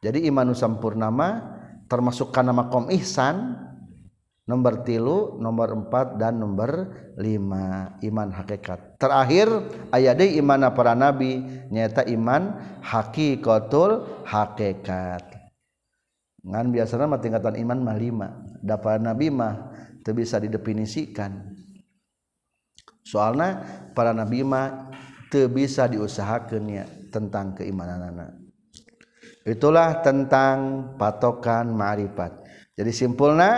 Jadi 0.00 0.24
iman 0.32 0.48
nu 0.48 0.56
sampurna 0.56 1.12
mah 1.12 1.60
termasuk 1.84 2.32
kana 2.32 2.56
maqam 2.56 2.88
ihsan 2.96 3.67
nomor 4.48 4.82
tilu 4.82 5.36
nomor 5.38 5.76
empat 5.76 6.16
dan 6.16 6.40
nomor 6.40 6.88
lima. 7.20 7.94
Iman 8.00 8.32
hakikat. 8.32 8.96
Terakhir 8.96 9.46
ayat 9.92 10.18
deui 10.18 10.40
iman 10.40 10.72
para 10.72 10.96
nabi 10.96 11.44
nyata 11.68 12.08
iman 12.08 12.56
hakikatul 12.80 14.24
hakikat. 14.24 15.22
Ngan 16.42 16.66
biasanya 16.72 17.06
mah 17.06 17.20
tingkatan 17.20 17.60
iman 17.60 17.78
mah 17.84 17.96
lima. 18.00 18.28
Dapat 18.64 19.04
nabi 19.04 19.28
mah 19.28 19.70
teu 20.00 20.16
bisa 20.16 20.40
didefinisikan. 20.40 21.54
Soalnya 23.04 23.62
para 23.92 24.16
nabi 24.16 24.40
mah 24.40 24.88
teu 25.28 25.52
bisa 25.52 25.84
diusahakeunnya 25.84 27.12
tentang 27.12 27.52
keimanan 27.52 28.12
anak 28.12 28.48
itulah 29.48 30.04
tentang 30.04 30.92
patokan 31.00 31.72
ma'rifat 31.72 32.44
jadi 32.76 32.92
simpulnya 32.92 33.52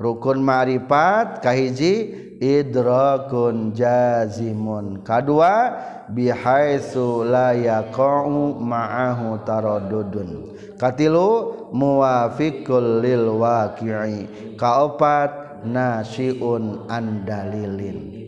rukun 0.00 0.44
ma'rifat 0.44 1.42
kahiji 1.44 1.94
idrakun 2.38 3.76
jazimun. 3.76 5.04
Kadua 5.04 5.76
bihaitsu 6.12 7.26
la 7.26 7.52
yaqa'u 7.52 8.56
ma'ahu 8.62 9.42
taraddudun. 9.42 10.30
Katilu 10.80 11.68
muwafiqul 11.72 13.02
lil 13.04 13.26
waqi'i. 13.40 14.54
Kaopat 14.56 15.64
nasiun 15.66 16.90
andalilin 16.90 18.22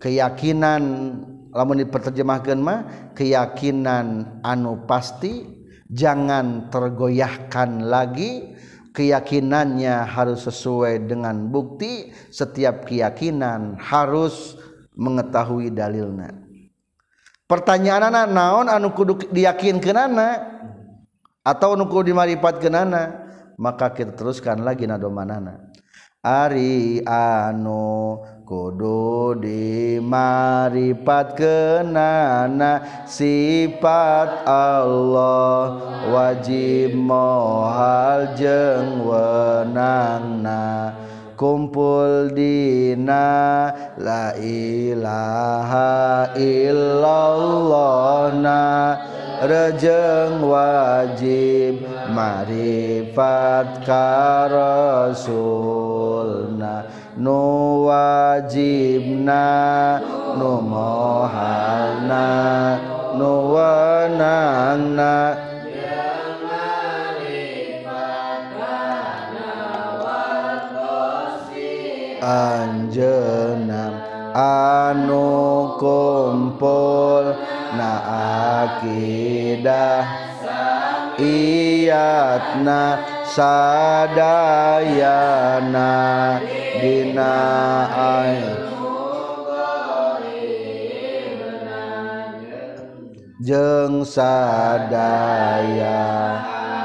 keyakinan 0.00 0.82
lamun 1.52 1.84
diperterjemahkan 1.84 2.58
mah 2.58 3.12
keyakinan 3.12 4.40
anu 4.40 4.88
pasti 4.88 5.44
jangan 5.92 6.72
tergoyahkan 6.72 7.84
lagi 7.84 8.49
keyakinannya 9.00 10.04
harus 10.04 10.44
sesuai 10.44 11.08
dengan 11.08 11.48
bukti. 11.48 12.12
Setiap 12.28 12.84
keyakinan 12.84 13.80
harus 13.80 14.60
mengetahui 14.92 15.72
dalilnya. 15.72 16.36
Pertanyaan 17.48 18.12
anak 18.12 18.26
naon 18.28 18.66
anu 18.68 18.92
kudu 18.92 19.16
anak 19.32 20.36
atau 21.40 21.72
anu 21.72 21.88
kudu 21.88 22.12
anak 22.12 23.08
maka 23.56 23.90
kita 23.96 24.12
teruskan 24.14 24.62
lagi 24.62 24.84
nadomanana 24.86 25.72
Ari 26.20 27.00
anu 27.08 28.20
kudu 28.50 29.38
dimarifat 29.38 31.38
kenana 31.38 32.82
sifat 33.06 34.42
Allah. 34.42 35.78
Wajib 36.10 36.98
mohal 36.98 38.34
jeng 38.34 39.06
wenangna. 39.06 40.98
Kumpul 41.38 42.34
dina 42.34 43.70
la 43.96 44.34
ilaha 44.42 46.34
illallah 46.34 48.34
na 48.34 48.98
rejeng 49.46 50.42
wajib 50.44 51.86
marifat 52.12 53.86
ka 53.86 54.50
rasulna. 54.52 55.80
Nu 57.16 57.86
wajibna 57.86 59.42
nu 60.38 60.60
mohalna 60.62 62.26
nu 63.18 63.54
wenangna 63.54 65.36
anjeunam 72.20 73.94
anu 74.36 75.26
kumpul 75.80 77.24
na 77.76 77.90
akidah 78.70 80.04
iyatna 81.18 82.80
sadayana 83.34 84.30
Dina 86.80 87.36
jeng 93.44 94.00
sadaya 94.04 96.00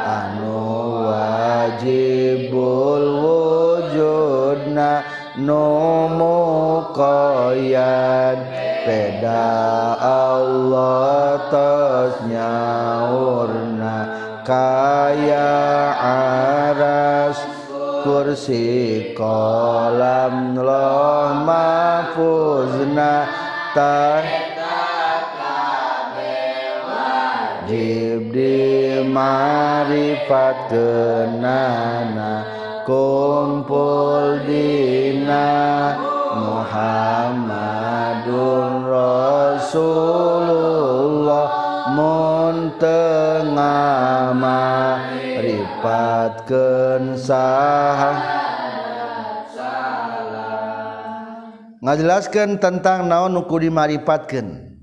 anu 0.04 0.60
wajibul 1.08 3.06
wujudna 3.24 5.00
nomo 5.40 6.92
koyan. 6.92 8.36
Beda 8.84 9.48
Allah 10.00 11.40
tos 11.48 12.20
nyaurna 12.28 13.96
kayaan 14.44 16.55
kursi 18.06 19.18
kolam 19.18 20.54
loh 20.54 21.42
mahfuzna 21.42 23.26
tah 23.74 24.22
wajib 27.66 28.30
di 28.30 29.02
marifat 29.10 30.70
kenana 30.70 32.46
kumpul 32.86 34.38
dina 34.46 35.50
Muhammadun 36.38 37.66
Rasulullah 38.86 40.30
muntengama 41.90 43.02
ripatkeun 45.86 47.14
saha 47.14 48.14
ngajelaskeun 51.86 52.58
tentang 52.58 53.06
naon 53.06 53.38
nuku 53.38 53.70
dimaripatkeun 53.70 54.82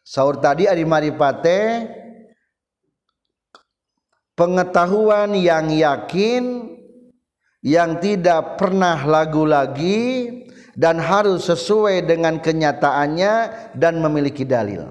saur 0.00 0.40
tadi 0.40 0.64
ari 0.64 0.88
maripate 0.88 1.92
pengetahuan 4.32 5.36
yang 5.36 5.68
yakin 5.68 6.72
yang 7.60 8.00
tidak 8.00 8.56
pernah 8.56 8.96
lagu 9.04 9.44
lagi 9.44 10.32
dan 10.72 10.96
harus 10.96 11.52
sesuai 11.52 12.08
dengan 12.08 12.40
kenyataannya 12.40 13.32
dan 13.76 14.00
memiliki 14.00 14.48
dalil 14.48 14.88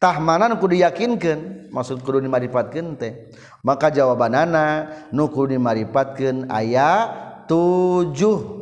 tahmanan 0.00 0.56
kudu 0.56 0.80
yakinkan 0.80 1.70
maksud 1.70 2.02
kudu 2.02 2.24
dimaripatkan 2.24 2.96
teh. 2.96 3.30
Maka 3.60 3.92
jawabanana 3.92 4.90
nu 5.12 5.28
kudu 5.28 5.54
dimaripatkan 5.54 6.48
ayat 6.50 7.44
tujuh. 7.46 8.58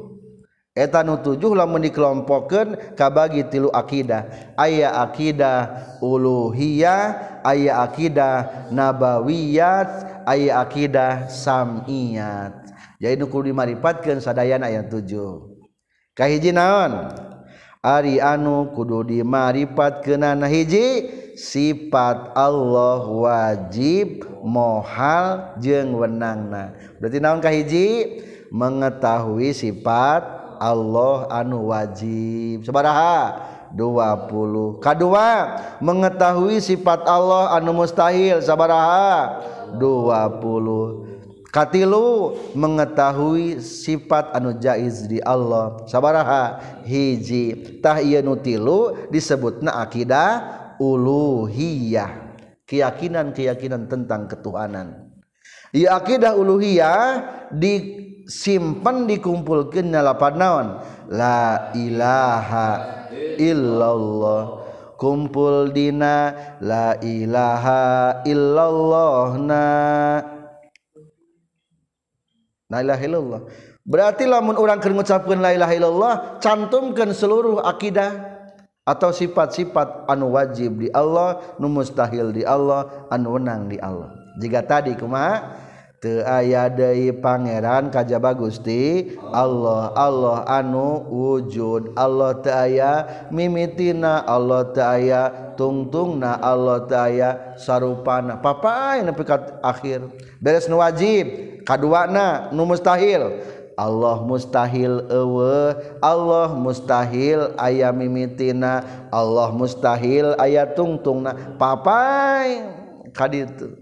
Eta 0.79 1.03
nu 1.03 1.19
tujuh 1.19 1.59
lamun 1.59 1.83
dikelompokkan 1.83 2.95
kabagi 2.95 3.47
tilu 3.51 3.71
akidah. 3.71 4.55
Ayat 4.55 4.95
akidah 4.95 5.59
uluhiyah 5.99 7.03
ayat 7.43 7.77
akidah 7.91 8.35
nabawiyat 8.71 10.23
ayat 10.27 10.55
akidah 10.55 11.27
samiyat. 11.31 12.55
Jadi 12.99 13.15
nu 13.15 13.31
kudu 13.31 13.55
dimaripatkan 13.55 14.19
sadayana 14.19 14.71
ayat 14.71 14.91
tujuh. 14.91 15.55
Kahiji 16.19 16.51
naon? 16.51 17.15
Ari 17.79 18.19
anu 18.19 18.75
kudu 18.75 19.07
dimaripat 19.07 20.03
kenana 20.03 20.51
hiji 20.51 21.07
sifat 21.39 22.35
Allah 22.35 23.07
wajib 23.07 24.27
mohal 24.43 25.55
jeng 25.63 25.95
wenangna. 25.95 26.75
Berarti 26.99 27.19
naon 27.23 27.39
kahiji 27.39 27.89
mengetahui 28.51 29.55
sifat 29.55 30.27
Allah 30.59 31.31
anu 31.31 31.71
wajib. 31.71 32.67
Sabaraha? 32.67 33.47
20 33.71 34.81
kedua 34.81 35.27
mengetahui 35.79 36.59
sifat 36.59 37.07
Allah 37.07 37.55
anu 37.55 37.71
mustahil. 37.71 38.43
Sabaraha? 38.43 39.39
20 39.79 41.55
katilu 41.55 42.35
mengetahui 42.59 43.63
sifat 43.63 44.35
anu 44.35 44.59
jaiz 44.59 45.07
di 45.07 45.23
Allah. 45.23 45.87
Sabaraha? 45.87 46.59
Hiji. 46.83 47.79
Tah 47.79 48.03
ieu 48.03 48.27
nu 48.27 48.35
tilu 48.35 49.07
disebutna 49.15 49.79
akidah 49.79 50.67
uluhiyah 50.79 52.29
keyakinan-keyakinan 52.69 53.87
tentang 53.91 54.27
ketuhanan. 54.31 55.09
Ieu 55.73 55.89
akidah 55.89 56.33
uluhiyah 56.37 57.01
di 57.53 57.99
simpan 58.29 59.09
dikumpulkan 59.09 59.93
lapan 59.93 60.35
naon 60.37 60.67
la 61.13 61.73
ilaha 61.77 62.69
illallah. 63.41 64.69
Kumpul 64.99 65.71
dina 65.71 66.35
la 66.59 66.99
ilaha 66.99 68.21
illallah 68.27 69.29
na. 69.39 69.67
La 72.67 72.79
ilaha 72.83 73.03
illallah. 73.07 73.41
Berarti 73.89 74.29
lamun 74.29 74.59
orang 74.61 74.85
keur 74.85 74.93
ngucapkeun 74.93 75.41
la 75.41 75.57
ilaha 75.57 75.73
illallah 75.73 76.15
cantumkan 76.45 77.15
seluruh 77.17 77.65
akidah 77.65 78.28
atau 78.89 79.13
sifat-sifat 79.13 80.09
anu 80.09 80.33
wajib 80.33 80.81
di 80.81 80.89
Allah 80.97 81.45
nu 81.61 81.69
mustahil 81.69 82.33
di 82.33 82.41
Allah 82.41 82.89
anu 83.13 83.37
wenang 83.37 83.69
di 83.69 83.77
Allah. 83.77 84.17
Jika 84.41 84.65
tadi 84.65 84.97
kuma 84.97 85.61
te 86.01 86.23
aya 86.23 86.71
deui 86.71 87.11
pangeran 87.11 87.91
kajaba 87.91 88.33
Gusti 88.33 89.13
Allah 89.29 89.93
Allah 89.93 90.49
anu 90.49 91.05
wujud. 91.05 91.93
Allah 92.01 92.41
teu 92.41 92.89
mimitina 93.29 94.25
Allah 94.25 94.73
teu 94.73 95.21
tungtungna 95.61 96.41
Allah 96.41 96.89
teu 96.89 97.29
sarupana. 97.61 98.41
Papae 98.41 99.05
nepi 99.05 99.21
ka 99.21 99.61
akhir. 99.61 100.09
Beres 100.41 100.65
nu 100.65 100.81
wajib 100.81 101.61
kaduana 101.69 102.49
nu 102.57 102.65
mustahil. 102.65 103.45
Allah 103.79 104.27
mustahil 104.27 105.07
ewe 105.07 105.79
Allah 106.03 106.51
mustahil 106.51 107.55
aya 107.55 107.95
mimitina 107.95 108.83
Allah 109.15 109.55
mustahil 109.55 110.35
ayat 110.35 110.75
tungtungna. 110.75 111.55
Papai 111.55 112.67
kaditu 113.15 113.79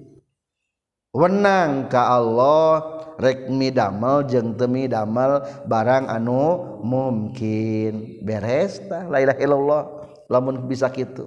wenang 1.16 1.88
ka 1.88 2.12
Allah 2.20 3.01
rekmi 3.16 3.72
damel 3.72 4.28
jeung 4.28 4.53
temi 4.53 4.84
damel 4.84 5.40
barang 5.64 6.12
anu 6.12 6.76
mungkin 6.84 8.20
beres 8.20 8.84
tah 8.84 9.09
la 9.09 9.24
ilaha 9.24 9.40
illallah. 9.40 9.82
Lamun 10.28 10.68
bisa 10.68 10.92
kitu. 10.92 11.24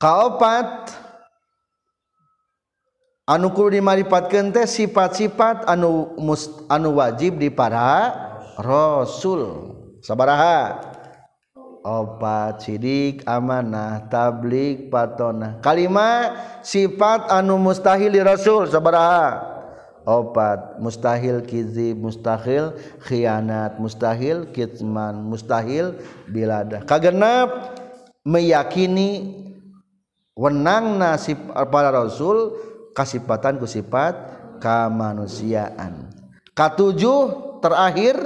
Kaopat 0.00 0.94
anukul 3.26 3.74
dimarifat 3.74 4.30
teh 4.30 4.66
sifat-sifat 4.66 5.66
anu 5.66 6.14
mus, 6.16 6.46
anu 6.70 7.02
wajib 7.02 7.42
di 7.42 7.50
para 7.50 8.14
rasul. 8.56 9.74
Sabaraha? 10.00 10.94
Opat 11.86 12.66
sidik 12.66 13.22
amanah 13.30 14.10
tablik 14.10 14.90
patona 14.90 15.62
kalima 15.62 16.34
sifat 16.58 17.30
anu 17.30 17.58
mustahil 17.58 18.10
di 18.10 18.22
rasul. 18.22 18.66
Sabaraha? 18.70 19.54
Opat 20.06 20.78
mustahil 20.78 21.42
kizib 21.42 21.98
mustahil 21.98 22.74
khianat 23.02 23.82
mustahil 23.82 24.50
kitman 24.54 25.18
mustahil 25.26 25.98
biladah. 26.30 26.86
Kagenap 26.86 27.74
meyakini 28.22 29.34
wenang 30.38 30.98
nasib 30.98 31.38
para 31.50 31.90
rasul 31.90 32.54
kasipatan 32.96 33.60
ku 33.60 33.68
sifat 33.68 34.16
kemanusiaan 34.56 36.08
ketujuh 36.56 37.20
terakhir 37.60 38.16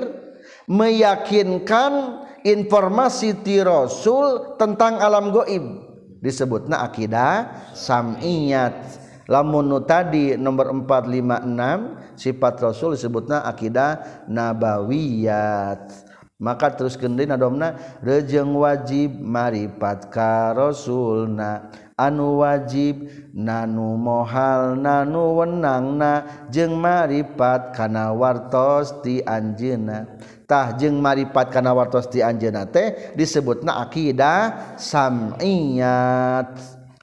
meyakinkan 0.71 2.23
informasi 2.47 3.43
ti 3.43 3.59
rasul 3.61 4.57
tentang 4.57 5.03
alam 5.03 5.35
goib. 5.35 5.91
Disebutna 6.21 6.85
akidah 6.85 7.49
sam'iyat. 7.75 9.03
Lamun 9.31 9.71
tadi 9.87 10.35
nomor 10.35 10.75
456 10.87 12.18
sifat 12.18 12.55
rasul 12.61 12.99
disebutna 12.99 13.47
akidah 13.47 14.25
nabawiyat. 14.27 16.11
Maka 16.41 16.73
terus 16.73 16.97
kendi 16.97 17.29
nadomna 17.29 17.77
rejeng 18.01 18.53
wajib 18.57 19.12
maripat 19.21 20.09
ka 20.09 20.57
rasulna. 20.57 21.68
Anu 22.01 22.40
wajib 22.40 23.05
nanu 23.36 24.01
mohal 24.01 24.80
nanu 24.80 25.36
wenangna. 25.44 26.48
Jeung 26.48 26.80
maripat 26.80 27.76
kana 27.76 28.16
wartos 28.16 29.05
ti 29.05 29.20
anjeuna 29.20 30.09
jeng 30.51 30.98
maripat 30.98 31.55
karena 31.55 31.70
wartos 31.70 32.11
di 32.11 32.18
Anjenate 32.18 33.14
disebut 33.14 33.62
na 33.62 33.86
aqidah 33.86 34.74
samiyat. 34.74 36.59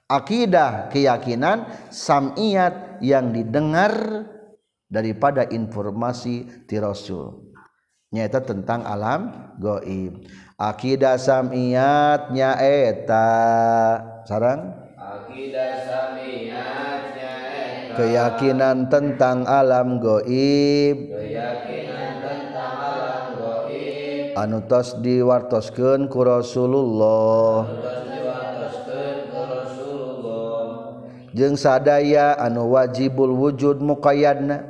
Akidah 0.07 0.87
keyakinan 0.87 1.67
samiyat 1.91 3.03
yang 3.03 3.35
didengar 3.35 4.23
daripada 4.87 5.43
informasi 5.51 6.63
ti 6.63 6.79
Rasul. 6.79 7.51
Nyata 8.15 8.39
tentang 8.39 8.87
alam 8.87 9.51
goib. 9.59 10.23
Akidah 10.55 11.19
samiyat 11.19 12.31
nyaeta. 12.31 13.27
Sarang 14.23 14.59
akidah 14.71 14.86
keyakinan 17.97 18.91
tentang 18.91 19.47
alam 19.47 19.97
goib. 19.97 20.97
Anutos 24.37 24.93
diwartoskeun 25.01 26.05
ku 26.05 26.21
Rasulullah. 26.21 27.65
Jeung 31.33 31.57
sadaya 31.57 32.37
anu 32.37 32.69
wajibul 32.69 33.33
wujud 33.33 33.81
muqayyadna. 33.81 34.61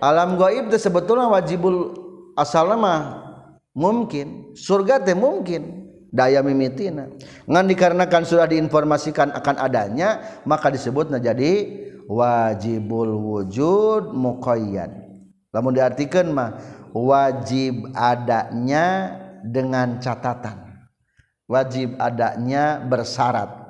Alam 0.00 0.40
goib 0.40 0.72
teh 0.72 0.80
sebetulnya 0.80 1.28
wajibul 1.28 1.92
asal 2.32 2.72
mah 2.80 3.28
mungkin 3.76 4.56
surga 4.56 5.04
teh 5.04 5.12
mungkin 5.12 5.77
daya 6.08 6.40
mimitina. 6.40 7.08
Ngan 7.44 7.66
dikarenakan 7.68 8.22
sudah 8.24 8.48
diinformasikan 8.48 9.32
akan 9.32 9.56
adanya 9.60 10.40
maka 10.48 10.72
disebutnya 10.72 11.20
jadi 11.20 11.68
wajibul 12.08 13.12
wujud 13.16 14.16
muqayyad. 14.16 14.92
Namun 15.52 15.72
diartikan 15.76 16.32
mah 16.32 16.60
wajib 16.92 17.92
adanya 17.92 19.16
dengan 19.44 20.00
catatan. 20.00 20.68
Wajib 21.48 21.96
adanya 21.96 22.76
bersyarat 22.84 23.68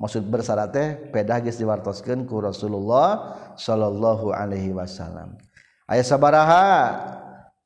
maksud 0.00 0.24
bersyarat 0.26 0.72
teh 0.72 0.88
pedagis 1.12 1.60
diwartoskeun 1.60 2.24
ku 2.24 2.40
Rasulullah 2.40 3.36
sallallahu 3.60 4.32
alaihi 4.32 4.72
wasallam. 4.72 5.36
Aya 5.84 6.00
sabaraha? 6.00 6.66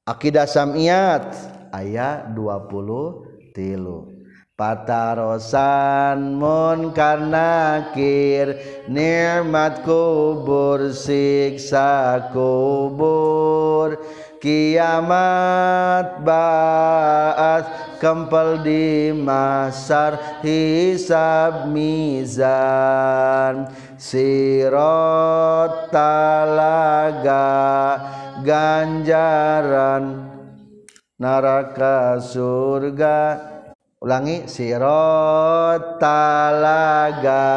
Akidah 0.04 0.44
samiyat 0.44 1.32
aya 1.72 2.28
20 2.36 3.56
tilu 3.56 4.13
patarosan 4.54 6.38
munkar 6.38 7.18
nakir 7.18 8.54
nikmat 8.86 9.82
kubur 9.82 10.94
siksa 10.94 12.30
kubur. 12.30 13.98
Kiamat 14.38 16.20
baat 16.20 17.96
kempel 17.96 18.60
di 18.60 19.08
masar 19.10 20.20
hisab 20.44 21.72
mizan. 21.72 23.66
Sirot 23.96 25.88
talaga 25.88 27.48
ganjaran 28.44 30.28
naraka 31.16 32.20
surga 32.20 33.53
ulangi 34.04 34.44
sirot 34.44 35.96
talaga 35.96 37.48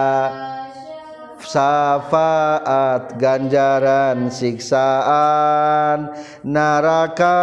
syafaat 1.44 3.20
ganjaran 3.20 4.32
siksaan 4.32 6.08
neraka 6.48 7.36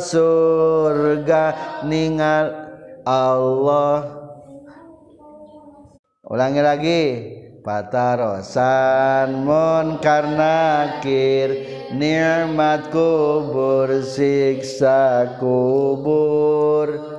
surga 0.00 1.52
ningal 1.84 2.48
Allah. 3.04 4.24
Ulangi 6.24 6.64
lagi 6.64 7.02
patarosan 7.60 9.44
munkar 9.44 10.24
nakir 10.32 11.52
nikmat 11.92 12.88
kubur 12.88 14.00
siksa 14.00 15.36
kubur 15.36 17.13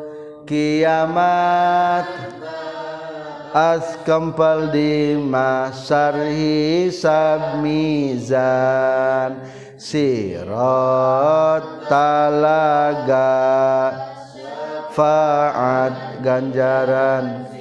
kiamat 0.45 2.05
askempal 3.49 4.69
di 4.69 5.17
masar 5.17 6.13
hisab 6.29 7.59
mizan 7.65 9.41
sirat 9.81 11.65
talaga 11.89 13.33
faat 14.95 16.23
ganjaran. 16.23 17.51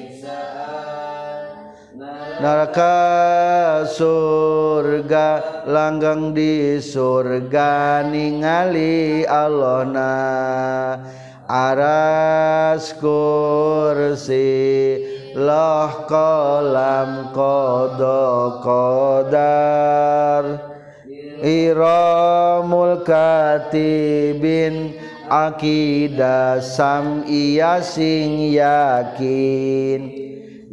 Neraka 2.35 3.87
surga 3.89 5.29
langgang 5.71 6.35
di 6.35 6.83
surga 6.83 8.03
ningali 8.11 9.23
Allah 9.25 9.83
na 9.87 10.13
aras 11.49 12.95
kursi 12.99 14.45
loh 15.37 16.07
kolam 16.09 17.31
kodo 17.35 18.59
kodar 18.65 20.45
iramul 21.45 23.05
katibin 23.05 24.97
akidah 25.29 26.63
sam 26.63 27.27
iya 27.29 27.83
sing 27.85 28.55
yakin. 28.55 30.01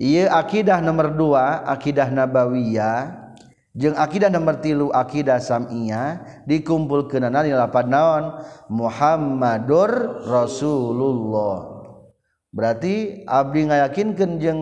Iya 0.02 0.34
akidah 0.34 0.82
nomor 0.82 1.14
dua 1.14 1.62
akidah 1.70 2.10
nabawiyah 2.10 3.21
jeung 3.72 3.96
akidah 3.96 4.28
nomor 4.28 4.60
tilu 4.60 4.92
akidah 4.92 5.40
sam'iyah 5.40 6.44
dikumpulkeunana 6.44 7.48
di 7.48 7.56
lapan 7.56 7.88
naon? 7.88 8.24
Muhammadur 8.68 10.24
Rasulullah. 10.28 11.84
Berarti 12.52 13.24
abdi 13.24 13.72
ngayakinkeun 13.72 14.32
jeung 14.44 14.62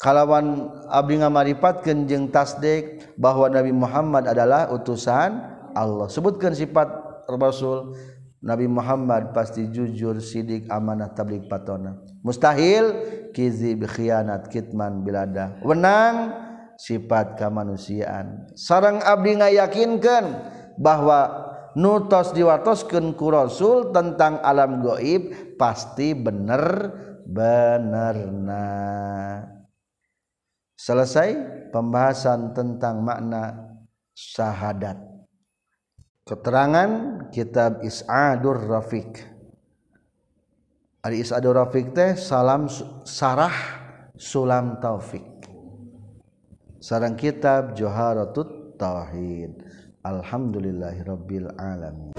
kalawan 0.00 0.72
abdi 0.88 1.20
ngamaripatkeun 1.20 2.08
jeung 2.08 2.32
tasdik 2.32 3.04
bahwa 3.20 3.52
Nabi 3.52 3.72
Muhammad 3.76 4.24
adalah 4.32 4.72
utusan 4.72 5.36
Allah. 5.76 6.08
Sebutkan 6.08 6.56
sifat 6.56 6.88
Rasul 7.28 7.92
Nabi 8.40 8.64
Muhammad 8.64 9.36
pasti 9.36 9.68
jujur 9.68 10.24
sidik 10.24 10.70
amanah 10.72 11.12
tablik 11.12 11.50
patona. 11.52 12.00
Mustahil 12.24 12.96
kizi 13.36 13.76
khianat 13.76 14.48
kitman 14.48 15.04
bilada 15.04 15.60
wenang 15.60 16.47
sifat 16.78 17.34
kemanusiaan. 17.34 18.54
Sarang 18.54 19.02
abdi 19.02 19.34
ngayakinkan 19.34 20.24
bahwa 20.78 21.50
nutos 21.74 22.30
diwatoskeun 22.32 23.18
ku 23.18 23.34
Rasul 23.34 23.90
tentang 23.90 24.38
alam 24.46 24.78
goib 24.78 25.58
pasti 25.58 26.14
bener 26.14 26.94
benerna. 27.26 28.66
Selesai 30.78 31.34
pembahasan 31.74 32.54
tentang 32.54 33.02
makna 33.02 33.74
syahadat. 34.14 35.02
Keterangan 36.22 36.90
kitab 37.34 37.82
Is'adur 37.82 38.70
Rafiq. 38.70 39.10
Ari 41.02 41.26
Is'adur 41.26 41.58
Rafiq 41.58 41.90
teh 41.90 42.14
salam 42.14 42.70
sarah 43.02 43.54
sulam 44.14 44.78
taufik 44.78 45.37
sarang 46.78 47.18
kitab 47.18 47.74
Joharatut 47.74 48.78
Tauhid. 48.78 49.66
Alhamdulillahirabbil 50.06 51.50
alamin. 51.58 52.14